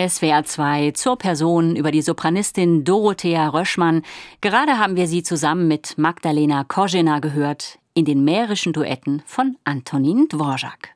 SWR 0.08 0.44
2 0.44 0.90
zur 0.92 1.16
Person 1.16 1.76
über 1.76 1.90
die 1.90 2.02
Sopranistin 2.02 2.84
Dorothea 2.84 3.48
Röschmann. 3.48 4.02
Gerade 4.40 4.78
haben 4.78 4.96
wir 4.96 5.06
sie 5.06 5.22
zusammen 5.22 5.68
mit 5.68 5.96
Magdalena 5.96 6.64
Korzena 6.64 7.20
gehört 7.20 7.78
in 7.94 8.04
den 8.04 8.24
mährischen 8.24 8.72
Duetten 8.72 9.22
von 9.26 9.56
Antonin 9.64 10.28
Dvorak. 10.28 10.94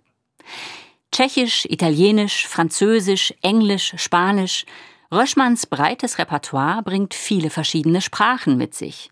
Tschechisch, 1.13 1.67
Italienisch, 1.67 2.47
Französisch, 2.49 3.33
Englisch, 3.43 3.95
Spanisch. 3.97 4.67
Röschmanns 5.13 5.67
breites 5.67 6.19
Repertoire 6.19 6.83
bringt 6.83 7.15
viele 7.15 7.51
verschiedene 7.51 8.01
Sprachen 8.01 8.57
mit 8.57 8.75
sich. 8.75 9.11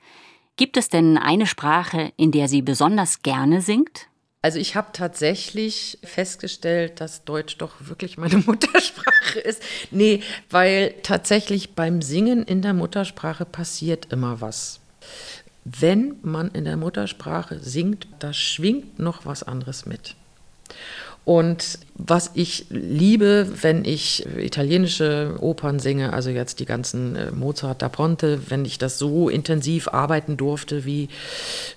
Gibt 0.57 0.76
es 0.76 0.88
denn 0.88 1.18
eine 1.18 1.47
Sprache, 1.47 2.12
in 2.16 2.32
der 2.32 2.49
sie 2.49 2.62
besonders 2.62 3.22
gerne 3.22 3.61
singt? 3.61 4.09
Also 4.45 4.59
ich 4.59 4.76
habe 4.76 4.88
tatsächlich 4.92 5.97
festgestellt, 6.05 7.01
dass 7.01 7.24
Deutsch 7.24 7.57
doch 7.57 7.76
wirklich 7.78 8.18
meine 8.18 8.36
Muttersprache 8.47 9.40
ist. 9.40 9.62
Nee, 9.90 10.20
weil 10.51 10.97
tatsächlich 11.03 11.74
beim 11.74 12.03
Singen 12.03 12.42
in 12.42 12.61
der 12.61 12.74
Muttersprache 12.74 13.47
passiert 13.47 14.12
immer 14.12 14.42
was. 14.42 14.80
Wenn 15.64 16.16
man 16.20 16.51
in 16.51 16.66
der 16.66 16.76
Muttersprache 16.76 17.59
singt, 17.59 18.07
da 18.18 18.34
schwingt 18.34 18.99
noch 18.99 19.24
was 19.24 19.45
anderes 19.45 19.86
mit. 19.86 20.14
Und 21.25 21.79
was 21.95 22.33
ich 22.35 22.66
liebe, 22.68 23.49
wenn 23.62 23.87
ich 23.87 24.27
italienische 24.37 25.37
Opern 25.41 25.79
singe, 25.79 26.12
also 26.12 26.29
jetzt 26.29 26.61
die 26.61 26.66
ganzen 26.66 27.16
äh, 27.16 27.31
Mozart 27.31 27.81
da 27.81 27.89
Ponte, 27.89 28.51
wenn 28.51 28.66
ich 28.66 28.79
das 28.79 28.99
so 28.99 29.31
intensiv 29.31 29.89
arbeiten 29.89 30.37
durfte, 30.37 30.85
wie 30.85 31.09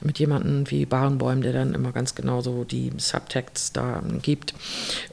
mit 0.02 0.20
jemandem 0.20 0.70
wie 0.70 0.86
Barenboim, 0.86 1.42
der 1.42 1.54
dann 1.54 1.74
immer 1.74 1.94
ganz 1.94 2.14
genau 2.14 2.42
so 2.42 2.66
die 2.66 2.92
Subtexts 2.98 3.72
da 3.72 4.04
gibt, 4.22 4.54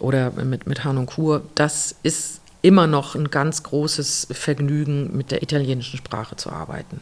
oder 0.01 0.33
mit, 0.33 0.67
mit 0.67 0.81
Kur, 1.07 1.43
das 1.55 1.95
ist 2.03 2.41
immer 2.61 2.87
noch 2.87 3.15
ein 3.15 3.31
ganz 3.31 3.63
großes 3.63 4.29
Vergnügen, 4.33 5.17
mit 5.17 5.31
der 5.31 5.43
italienischen 5.43 5.99
Sprache 5.99 6.35
zu 6.37 6.51
arbeiten 6.51 7.01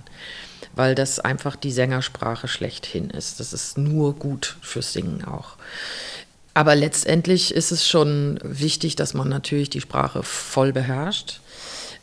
weil 0.74 0.94
das 0.94 1.20
einfach 1.20 1.56
die 1.56 1.70
Sängersprache 1.70 2.48
schlechthin 2.48 3.10
ist. 3.10 3.40
Das 3.40 3.52
ist 3.52 3.78
nur 3.78 4.14
gut 4.14 4.56
fürs 4.62 4.92
Singen 4.92 5.24
auch. 5.24 5.56
Aber 6.54 6.74
letztendlich 6.74 7.54
ist 7.54 7.72
es 7.72 7.88
schon 7.88 8.38
wichtig, 8.42 8.96
dass 8.96 9.14
man 9.14 9.28
natürlich 9.28 9.70
die 9.70 9.80
Sprache 9.80 10.22
voll 10.22 10.72
beherrscht. 10.72 11.40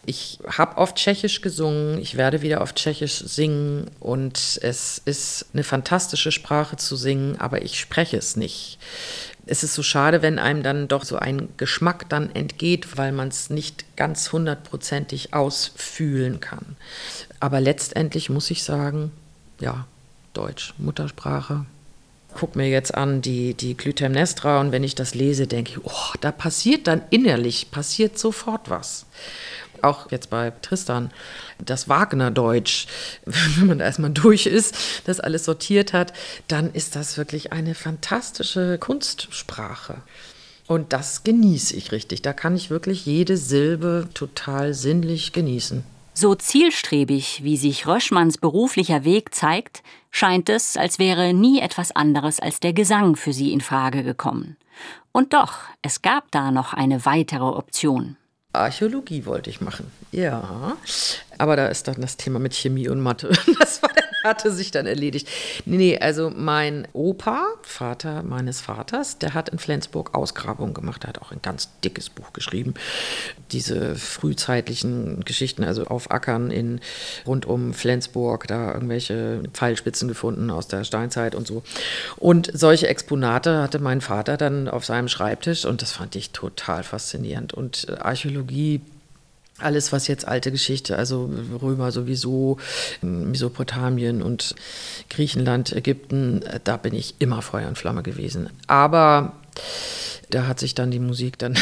Ich 0.05 0.39
habe 0.47 0.77
oft 0.77 0.95
Tschechisch 0.95 1.41
gesungen, 1.41 1.99
ich 1.99 2.17
werde 2.17 2.41
wieder 2.41 2.61
auf 2.61 2.73
Tschechisch 2.73 3.19
singen 3.19 3.91
und 3.99 4.59
es 4.63 4.99
ist 5.05 5.45
eine 5.53 5.63
fantastische 5.63 6.31
Sprache 6.31 6.77
zu 6.77 6.95
singen, 6.95 7.39
aber 7.39 7.61
ich 7.61 7.79
spreche 7.79 8.17
es 8.17 8.35
nicht. 8.35 8.79
Es 9.45 9.63
ist 9.63 9.75
so 9.75 9.83
schade, 9.83 10.21
wenn 10.21 10.39
einem 10.39 10.63
dann 10.63 10.87
doch 10.87 11.03
so 11.03 11.17
ein 11.17 11.49
Geschmack 11.57 12.09
dann 12.09 12.33
entgeht, 12.33 12.97
weil 12.97 13.11
man 13.11 13.27
es 13.27 13.49
nicht 13.49 13.97
ganz 13.97 14.31
hundertprozentig 14.31 15.33
ausfühlen 15.33 16.39
kann. 16.39 16.75
Aber 17.39 17.59
letztendlich 17.59 18.29
muss 18.29 18.49
ich 18.49 18.63
sagen, 18.63 19.11
ja, 19.59 19.85
Deutsch, 20.33 20.73
Muttersprache, 20.77 21.65
gucke 22.33 22.57
mir 22.57 22.69
jetzt 22.69 22.95
an 22.95 23.21
die, 23.21 23.53
die 23.53 23.75
Clytemnestra 23.75 24.59
und 24.61 24.71
wenn 24.71 24.83
ich 24.83 24.95
das 24.95 25.15
lese, 25.15 25.47
denke 25.47 25.71
ich, 25.71 25.85
oh, 25.85 26.13
da 26.21 26.31
passiert 26.31 26.87
dann 26.87 27.01
innerlich, 27.09 27.71
passiert 27.71 28.17
sofort 28.17 28.69
was. 28.69 29.05
Auch 29.81 30.11
jetzt 30.11 30.29
bei 30.29 30.51
Tristan, 30.61 31.11
das 31.57 31.87
Wagner-Deutsch, 31.87 32.87
wenn 33.25 33.67
man 33.67 33.79
da 33.79 33.85
erstmal 33.85 34.11
durch 34.11 34.45
ist, 34.45 34.75
das 35.05 35.19
alles 35.19 35.45
sortiert 35.45 35.93
hat, 35.93 36.13
dann 36.47 36.71
ist 36.73 36.95
das 36.95 37.17
wirklich 37.17 37.51
eine 37.53 37.75
fantastische 37.75 38.77
Kunstsprache. 38.77 40.01
Und 40.67 40.93
das 40.93 41.23
genieße 41.23 41.75
ich 41.75 41.91
richtig. 41.91 42.21
Da 42.21 42.31
kann 42.31 42.55
ich 42.55 42.69
wirklich 42.69 43.05
jede 43.05 43.37
Silbe 43.37 44.07
total 44.13 44.75
sinnlich 44.75 45.33
genießen. 45.33 45.83
So 46.21 46.35
zielstrebig, 46.35 47.45
wie 47.45 47.55
sich 47.55 47.87
Röschmanns 47.87 48.39
beruflicher 48.39 49.05
Weg 49.05 49.33
zeigt, 49.33 49.83
scheint 50.11 50.49
es, 50.49 50.75
als 50.75 50.99
wäre 50.99 51.33
nie 51.33 51.61
etwas 51.61 51.95
anderes 51.95 52.41
als 52.41 52.59
der 52.59 52.73
Gesang 52.73 53.15
für 53.15 53.31
sie 53.31 53.53
in 53.53 53.61
Frage 53.61 54.03
gekommen. 54.03 54.57
Und 55.13 55.31
doch, 55.33 55.53
es 55.81 56.01
gab 56.01 56.29
da 56.31 56.51
noch 56.51 56.73
eine 56.73 57.05
weitere 57.05 57.45
Option. 57.45 58.17
Archäologie 58.51 59.25
wollte 59.25 59.49
ich 59.49 59.61
machen, 59.61 59.89
ja. 60.11 60.75
Aber 61.37 61.55
da 61.55 61.67
ist 61.67 61.87
dann 61.87 62.01
das 62.01 62.17
Thema 62.17 62.37
mit 62.39 62.53
Chemie 62.53 62.89
und 62.89 62.99
Mathe. 62.99 63.29
Das 63.57 63.81
war 63.81 63.91
dann 63.95 64.08
hatte 64.23 64.51
sich 64.51 64.71
dann 64.71 64.85
erledigt. 64.85 65.27
Nee, 65.65 65.77
nee, 65.77 65.99
also 65.99 66.31
mein 66.35 66.87
Opa, 66.93 67.45
Vater 67.61 68.23
meines 68.23 68.61
Vaters, 68.61 69.17
der 69.17 69.33
hat 69.33 69.49
in 69.49 69.59
Flensburg 69.59 70.13
Ausgrabungen 70.13 70.73
gemacht. 70.73 71.03
Er 71.03 71.09
hat 71.09 71.21
auch 71.21 71.31
ein 71.31 71.41
ganz 71.41 71.69
dickes 71.83 72.09
Buch 72.09 72.33
geschrieben. 72.33 72.73
Diese 73.51 73.95
frühzeitlichen 73.95 75.23
Geschichten, 75.25 75.63
also 75.63 75.85
auf 75.85 76.11
Ackern 76.11 76.51
in, 76.51 76.79
rund 77.25 77.45
um 77.45 77.73
Flensburg, 77.73 78.47
da 78.47 78.73
irgendwelche 78.73 79.43
Pfeilspitzen 79.53 80.07
gefunden 80.07 80.49
aus 80.51 80.67
der 80.67 80.83
Steinzeit 80.83 81.35
und 81.35 81.47
so. 81.47 81.63
Und 82.17 82.49
solche 82.53 82.87
Exponate 82.87 83.61
hatte 83.61 83.79
mein 83.79 84.01
Vater 84.01 84.37
dann 84.37 84.67
auf 84.67 84.85
seinem 84.85 85.07
Schreibtisch 85.07 85.65
und 85.65 85.81
das 85.81 85.91
fand 85.91 86.15
ich 86.15 86.31
total 86.31 86.83
faszinierend. 86.83 87.53
Und 87.53 87.87
Archäologie 87.99 88.81
alles, 89.59 89.91
was 89.91 90.07
jetzt 90.07 90.27
alte 90.27 90.51
Geschichte, 90.51 90.97
also 90.97 91.29
Römer 91.61 91.91
sowieso, 91.91 92.57
Mesopotamien 93.01 94.21
und 94.21 94.55
Griechenland, 95.09 95.73
Ägypten, 95.73 96.43
da 96.63 96.77
bin 96.77 96.93
ich 96.93 97.15
immer 97.19 97.41
Feuer 97.41 97.67
und 97.67 97.77
Flamme 97.77 98.03
gewesen. 98.03 98.49
Aber 98.67 99.33
da 100.29 100.47
hat 100.47 100.59
sich 100.59 100.75
dann 100.75 100.91
die 100.91 100.99
Musik 100.99 101.37
dann 101.39 101.57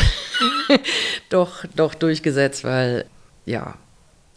doch, 1.29 1.65
doch 1.75 1.93
durchgesetzt, 1.93 2.63
weil 2.63 3.05
ja, 3.45 3.75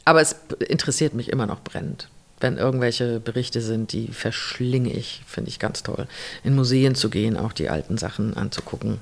aber 0.04 0.20
es 0.20 0.36
interessiert 0.68 1.14
mich 1.14 1.28
immer 1.28 1.46
noch 1.46 1.62
brennend. 1.62 2.08
Wenn 2.38 2.56
irgendwelche 2.56 3.20
Berichte 3.20 3.60
sind, 3.60 3.92
die 3.92 4.08
verschlinge 4.08 4.92
ich, 4.92 5.22
finde 5.26 5.50
ich 5.50 5.58
ganz 5.58 5.82
toll. 5.82 6.06
In 6.42 6.54
Museen 6.54 6.94
zu 6.94 7.10
gehen, 7.10 7.36
auch 7.36 7.52
die 7.52 7.68
alten 7.68 7.98
Sachen 7.98 8.34
anzugucken, 8.34 8.98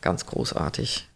ganz 0.00 0.24
großartig. 0.24 1.08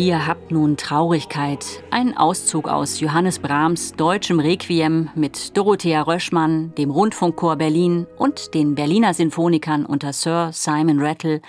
Ihr 0.00 0.26
habt 0.26 0.50
nun 0.50 0.78
Traurigkeit, 0.78 1.84
ein 1.90 2.16
Auszug 2.16 2.68
aus 2.68 3.00
Johannes 3.00 3.38
Brahms 3.38 3.92
deutschem 3.92 4.40
Requiem 4.40 5.10
mit 5.14 5.54
Dorothea 5.58 6.00
Röschmann, 6.00 6.74
dem 6.76 6.90
Rundfunkchor 6.90 7.56
Berlin 7.56 8.06
und 8.16 8.54
den 8.54 8.74
Berliner 8.74 9.12
Sinfonikern 9.12 9.84
unter 9.84 10.14
Sir 10.14 10.52
Simon 10.54 11.00
Rattle. 11.00 11.42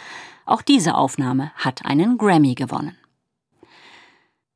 Auch 0.46 0.62
diese 0.62 0.96
Aufnahme 0.96 1.54
hat 1.56 1.86
einen 1.86 2.18
Grammy 2.18 2.54
gewonnen. 2.54 2.98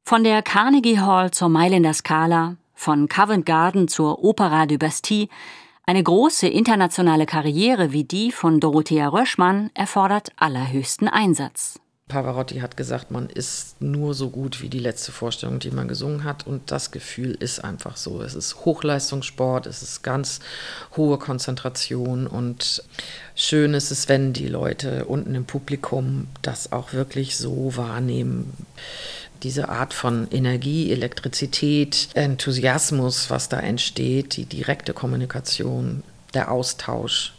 Von 0.03 0.25
der 0.25 0.41
Carnegie 0.41 0.99
Hall 0.99 1.31
zur 1.31 1.47
Mailänder 1.47 1.93
Scala, 1.93 2.57
von 2.73 3.07
Covent 3.07 3.45
Garden 3.45 3.87
zur 3.87 4.21
Opera 4.21 4.65
de 4.65 4.75
Bastille, 4.75 5.29
eine 5.85 6.03
große 6.03 6.49
internationale 6.49 7.25
Karriere 7.25 7.93
wie 7.93 8.03
die 8.03 8.33
von 8.33 8.59
Dorothea 8.59 9.07
Röschmann 9.07 9.71
erfordert 9.73 10.33
allerhöchsten 10.35 11.07
Einsatz. 11.07 11.79
Pavarotti 12.07 12.59
hat 12.59 12.77
gesagt, 12.77 13.09
man 13.09 13.29
ist 13.29 13.81
nur 13.81 14.13
so 14.13 14.29
gut 14.29 14.61
wie 14.61 14.69
die 14.69 14.79
letzte 14.79 15.11
Vorstellung, 15.11 15.57
die 15.57 15.71
man 15.71 15.87
gesungen 15.87 16.23
hat. 16.23 16.45
Und 16.45 16.69
das 16.69 16.91
Gefühl 16.91 17.31
ist 17.31 17.63
einfach 17.63 17.97
so. 17.97 18.21
Es 18.21 18.35
ist 18.35 18.63
Hochleistungssport, 18.63 19.65
es 19.65 19.81
ist 19.81 20.03
ganz 20.03 20.39
hohe 20.95 21.17
Konzentration. 21.17 22.27
Und 22.27 22.83
schön 23.33 23.73
ist 23.73 23.89
es, 23.89 24.07
wenn 24.07 24.33
die 24.33 24.47
Leute 24.47 25.05
unten 25.05 25.33
im 25.33 25.45
Publikum 25.45 26.27
das 26.43 26.71
auch 26.71 26.93
wirklich 26.93 27.37
so 27.37 27.75
wahrnehmen. 27.75 28.53
Diese 29.41 29.69
Art 29.69 29.95
von 29.95 30.27
Energie, 30.29 30.91
Elektrizität, 30.91 32.09
Enthusiasmus, 32.13 33.31
was 33.31 33.49
da 33.49 33.59
entsteht, 33.59 34.37
die 34.37 34.45
direkte 34.45 34.93
Kommunikation, 34.93 36.03
der 36.35 36.51
Austausch, 36.51 37.33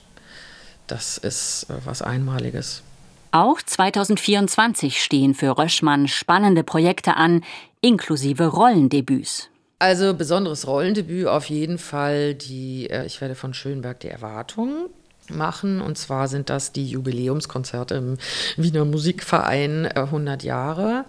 das 0.88 1.18
ist 1.18 1.66
äh, 1.70 1.74
was 1.84 2.02
Einmaliges. 2.02 2.82
Auch 3.30 3.60
2024 3.62 5.02
stehen 5.02 5.34
für 5.34 5.58
Röschmann 5.58 6.08
spannende 6.08 6.62
Projekte 6.62 7.16
an, 7.16 7.42
inklusive 7.80 8.46
Rollendebüts. 8.46 9.48
Also 9.78 10.14
besonderes 10.14 10.66
Rollendebüt 10.66 11.26
auf 11.26 11.46
jeden 11.46 11.78
Fall 11.78 12.34
die, 12.34 12.88
äh, 12.88 13.04
ich 13.04 13.20
werde 13.20 13.34
von 13.34 13.52
Schönberg 13.52 14.00
die 14.00 14.08
Erwartung 14.08 14.88
machen. 15.28 15.80
Und 15.80 15.98
zwar 15.98 16.28
sind 16.28 16.48
das 16.48 16.72
die 16.72 16.86
Jubiläumskonzerte 16.86 17.94
im 17.94 18.18
Wiener 18.56 18.84
Musikverein 18.84 19.86
100 19.86 20.42
äh, 20.42 20.46
Jahre, 20.46 21.04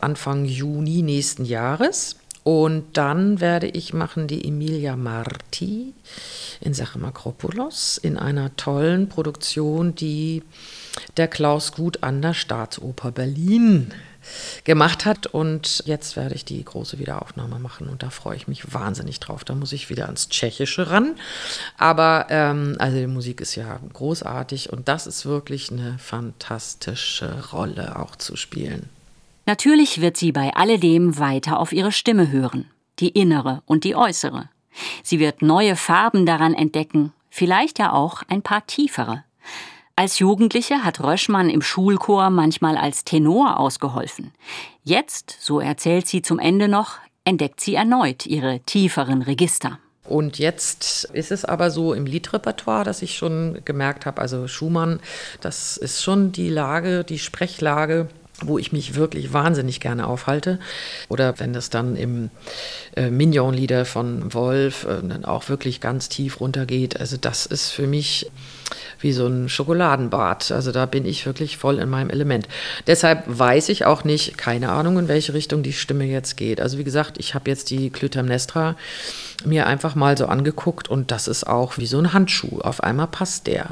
Anfang 0.00 0.44
Juni 0.44 1.02
nächsten 1.02 1.44
Jahres. 1.44 2.16
Und 2.44 2.96
dann 2.96 3.40
werde 3.40 3.66
ich 3.68 3.92
machen 3.92 4.26
die 4.26 4.44
Emilia 4.46 4.96
Marti 4.96 5.92
in 6.60 6.72
Sache 6.72 6.98
Makropolos 6.98 7.98
in 7.98 8.16
einer 8.16 8.56
tollen 8.56 9.08
Produktion, 9.08 9.94
die 9.94 10.42
der 11.16 11.28
Klaus 11.28 11.72
Gut 11.72 12.02
an 12.02 12.22
der 12.22 12.34
Staatsoper 12.34 13.12
Berlin 13.12 13.92
gemacht 14.64 15.04
hat. 15.04 15.26
Und 15.26 15.82
jetzt 15.86 16.16
werde 16.16 16.34
ich 16.34 16.44
die 16.44 16.62
große 16.62 16.98
Wiederaufnahme 16.98 17.58
machen 17.58 17.88
und 17.88 18.02
da 18.02 18.10
freue 18.10 18.36
ich 18.36 18.48
mich 18.48 18.72
wahnsinnig 18.72 19.20
drauf. 19.20 19.44
Da 19.44 19.54
muss 19.54 19.72
ich 19.72 19.90
wieder 19.90 20.06
ans 20.06 20.28
Tschechische 20.28 20.90
ran. 20.90 21.14
Aber 21.76 22.26
ähm, 22.30 22.76
also 22.78 22.96
die 22.98 23.06
Musik 23.06 23.40
ist 23.40 23.54
ja 23.54 23.80
großartig 23.92 24.72
und 24.72 24.88
das 24.88 25.06
ist 25.06 25.26
wirklich 25.26 25.70
eine 25.70 25.98
fantastische 25.98 27.50
Rolle 27.52 27.98
auch 27.98 28.16
zu 28.16 28.36
spielen. 28.36 28.88
Natürlich 29.46 30.00
wird 30.00 30.16
sie 30.16 30.32
bei 30.32 30.54
alledem 30.54 31.18
weiter 31.18 31.58
auf 31.58 31.72
ihre 31.72 31.92
Stimme 31.92 32.30
hören, 32.30 32.66
die 32.98 33.08
innere 33.08 33.62
und 33.64 33.84
die 33.84 33.96
äußere. 33.96 34.50
Sie 35.02 35.18
wird 35.18 35.42
neue 35.42 35.74
Farben 35.74 36.26
daran 36.26 36.54
entdecken, 36.54 37.12
vielleicht 37.30 37.78
ja 37.78 37.92
auch 37.92 38.22
ein 38.28 38.42
paar 38.42 38.66
tiefere. 38.66 39.24
Als 39.98 40.20
Jugendliche 40.20 40.84
hat 40.84 41.02
Röschmann 41.02 41.50
im 41.50 41.60
Schulchor 41.60 42.30
manchmal 42.30 42.76
als 42.76 43.02
Tenor 43.02 43.58
ausgeholfen. 43.58 44.30
Jetzt, 44.84 45.36
so 45.40 45.58
erzählt 45.58 46.06
sie 46.06 46.22
zum 46.22 46.38
Ende 46.38 46.68
noch, 46.68 46.98
entdeckt 47.24 47.60
sie 47.60 47.74
erneut 47.74 48.24
ihre 48.24 48.60
tieferen 48.60 49.22
Register. 49.22 49.80
Und 50.04 50.38
jetzt 50.38 51.10
ist 51.12 51.32
es 51.32 51.44
aber 51.44 51.72
so 51.72 51.94
im 51.94 52.06
Liedrepertoire, 52.06 52.84
dass 52.84 53.02
ich 53.02 53.16
schon 53.16 53.58
gemerkt 53.64 54.06
habe, 54.06 54.20
also 54.20 54.46
Schumann, 54.46 55.00
das 55.40 55.76
ist 55.76 56.00
schon 56.00 56.30
die 56.30 56.48
Lage, 56.48 57.02
die 57.02 57.18
Sprechlage, 57.18 58.06
wo 58.40 58.56
ich 58.56 58.70
mich 58.70 58.94
wirklich 58.94 59.32
wahnsinnig 59.32 59.80
gerne 59.80 60.06
aufhalte. 60.06 60.60
Oder 61.08 61.40
wenn 61.40 61.52
das 61.52 61.70
dann 61.70 61.96
im 61.96 62.30
äh, 62.94 63.10
Mignon-Lieder 63.10 63.84
von 63.84 64.32
Wolf 64.32 64.84
äh, 64.84 65.02
dann 65.02 65.24
auch 65.24 65.48
wirklich 65.48 65.80
ganz 65.80 66.08
tief 66.08 66.38
runtergeht. 66.38 67.00
Also 67.00 67.16
das 67.16 67.46
ist 67.46 67.70
für 67.70 67.88
mich 67.88 68.30
wie 69.00 69.12
so 69.12 69.26
ein 69.26 69.48
Schokoladenbad. 69.48 70.50
Also 70.50 70.72
da 70.72 70.86
bin 70.86 71.04
ich 71.04 71.26
wirklich 71.26 71.56
voll 71.56 71.78
in 71.78 71.88
meinem 71.88 72.10
Element. 72.10 72.48
Deshalb 72.86 73.24
weiß 73.26 73.68
ich 73.68 73.84
auch 73.84 74.04
nicht, 74.04 74.38
keine 74.38 74.70
Ahnung, 74.70 74.98
in 74.98 75.08
welche 75.08 75.34
Richtung 75.34 75.62
die 75.62 75.72
Stimme 75.72 76.04
jetzt 76.04 76.36
geht. 76.36 76.60
Also 76.60 76.78
wie 76.78 76.84
gesagt, 76.84 77.18
ich 77.18 77.34
habe 77.34 77.50
jetzt 77.50 77.70
die 77.70 77.90
Clytemnestra 77.90 78.76
mir 79.44 79.66
einfach 79.66 79.94
mal 79.94 80.16
so 80.18 80.26
angeguckt 80.26 80.88
und 80.88 81.10
das 81.10 81.28
ist 81.28 81.46
auch 81.46 81.78
wie 81.78 81.86
so 81.86 81.98
ein 81.98 82.12
Handschuh. 82.12 82.60
Auf 82.60 82.82
einmal 82.82 83.06
passt 83.06 83.46
der. 83.46 83.70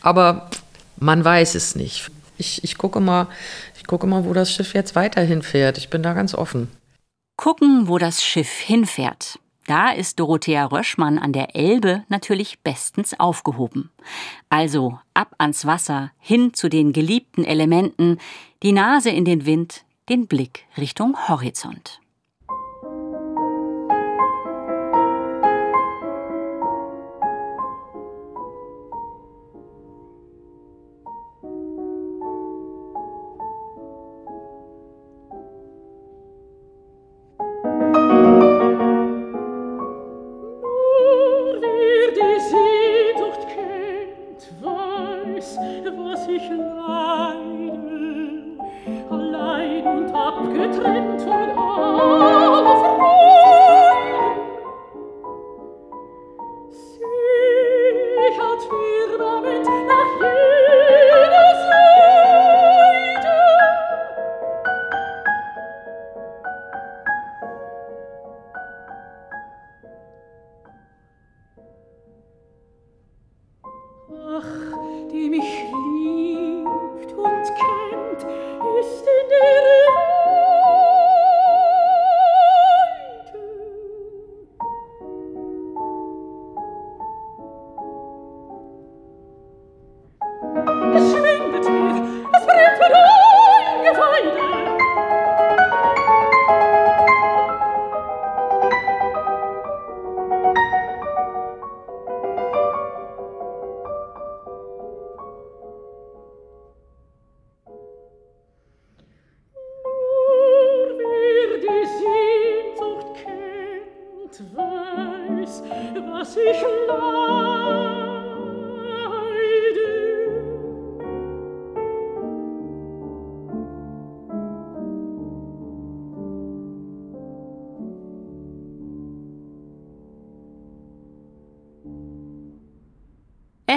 Aber 0.00 0.50
man 0.98 1.24
weiß 1.24 1.54
es 1.54 1.74
nicht. 1.74 2.10
Ich, 2.38 2.62
ich 2.64 2.78
gucke 2.78 3.00
mal, 3.00 3.28
ich 3.76 3.86
gucke 3.86 4.06
mal, 4.06 4.24
wo 4.24 4.32
das 4.32 4.52
Schiff 4.52 4.74
jetzt 4.74 4.94
weiterhin 4.94 5.42
fährt. 5.42 5.78
Ich 5.78 5.88
bin 5.88 6.02
da 6.02 6.12
ganz 6.12 6.34
offen. 6.34 6.68
Gucken, 7.36 7.88
wo 7.88 7.98
das 7.98 8.22
Schiff 8.22 8.50
hinfährt. 8.50 9.38
Da 9.66 9.90
ist 9.90 10.20
Dorothea 10.20 10.64
Röschmann 10.66 11.18
an 11.18 11.32
der 11.32 11.56
Elbe 11.56 12.04
natürlich 12.08 12.60
bestens 12.60 13.18
aufgehoben. 13.18 13.90
Also 14.48 15.00
ab 15.12 15.34
ans 15.38 15.66
Wasser, 15.66 16.12
hin 16.20 16.54
zu 16.54 16.68
den 16.68 16.92
geliebten 16.92 17.44
Elementen, 17.44 18.18
die 18.62 18.72
Nase 18.72 19.10
in 19.10 19.24
den 19.24 19.44
Wind, 19.44 19.84
den 20.08 20.28
Blick 20.28 20.66
Richtung 20.76 21.16
Horizont. 21.28 22.00
firmament 58.68 59.75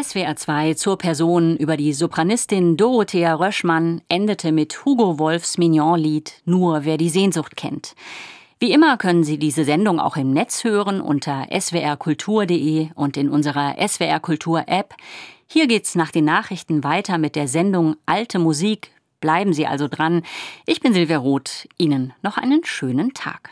SWR 0.09 0.35
2 0.35 0.73
zur 0.73 0.97
Person 0.97 1.55
über 1.55 1.77
die 1.77 1.93
Sopranistin 1.93 2.77
Dorothea 2.77 3.35
Röschmann 3.35 4.01
endete 4.09 4.51
mit 4.51 4.83
Hugo 4.83 5.19
Wolfs 5.19 5.59
Mignon-Lied 5.59 6.41
Nur 6.45 6.83
wer 6.83 6.97
die 6.97 7.09
Sehnsucht 7.09 7.55
kennt. 7.55 7.93
Wie 8.59 8.71
immer 8.71 8.97
können 8.97 9.23
Sie 9.23 9.37
diese 9.37 9.65
Sendung 9.65 9.99
auch 9.99 10.17
im 10.17 10.33
Netz 10.33 10.63
hören 10.63 10.99
unter 10.99 11.45
swrkultur.de 11.55 12.89
und 12.95 13.17
in 13.17 13.29
unserer 13.29 13.75
SWR 13.87 14.19
Kultur 14.19 14.63
App. 14.65 14.95
Hier 15.45 15.67
geht's 15.67 15.93
nach 15.93 16.09
den 16.09 16.25
Nachrichten 16.25 16.83
weiter 16.83 17.19
mit 17.19 17.35
der 17.35 17.47
Sendung 17.47 17.95
Alte 18.07 18.39
Musik. 18.39 18.89
Bleiben 19.21 19.53
Sie 19.53 19.67
also 19.67 19.87
dran. 19.87 20.23
Ich 20.65 20.79
bin 20.79 20.91
Silvia 20.91 21.19
Roth. 21.19 21.67
Ihnen 21.77 22.13
noch 22.23 22.37
einen 22.37 22.65
schönen 22.65 23.13
Tag. 23.13 23.51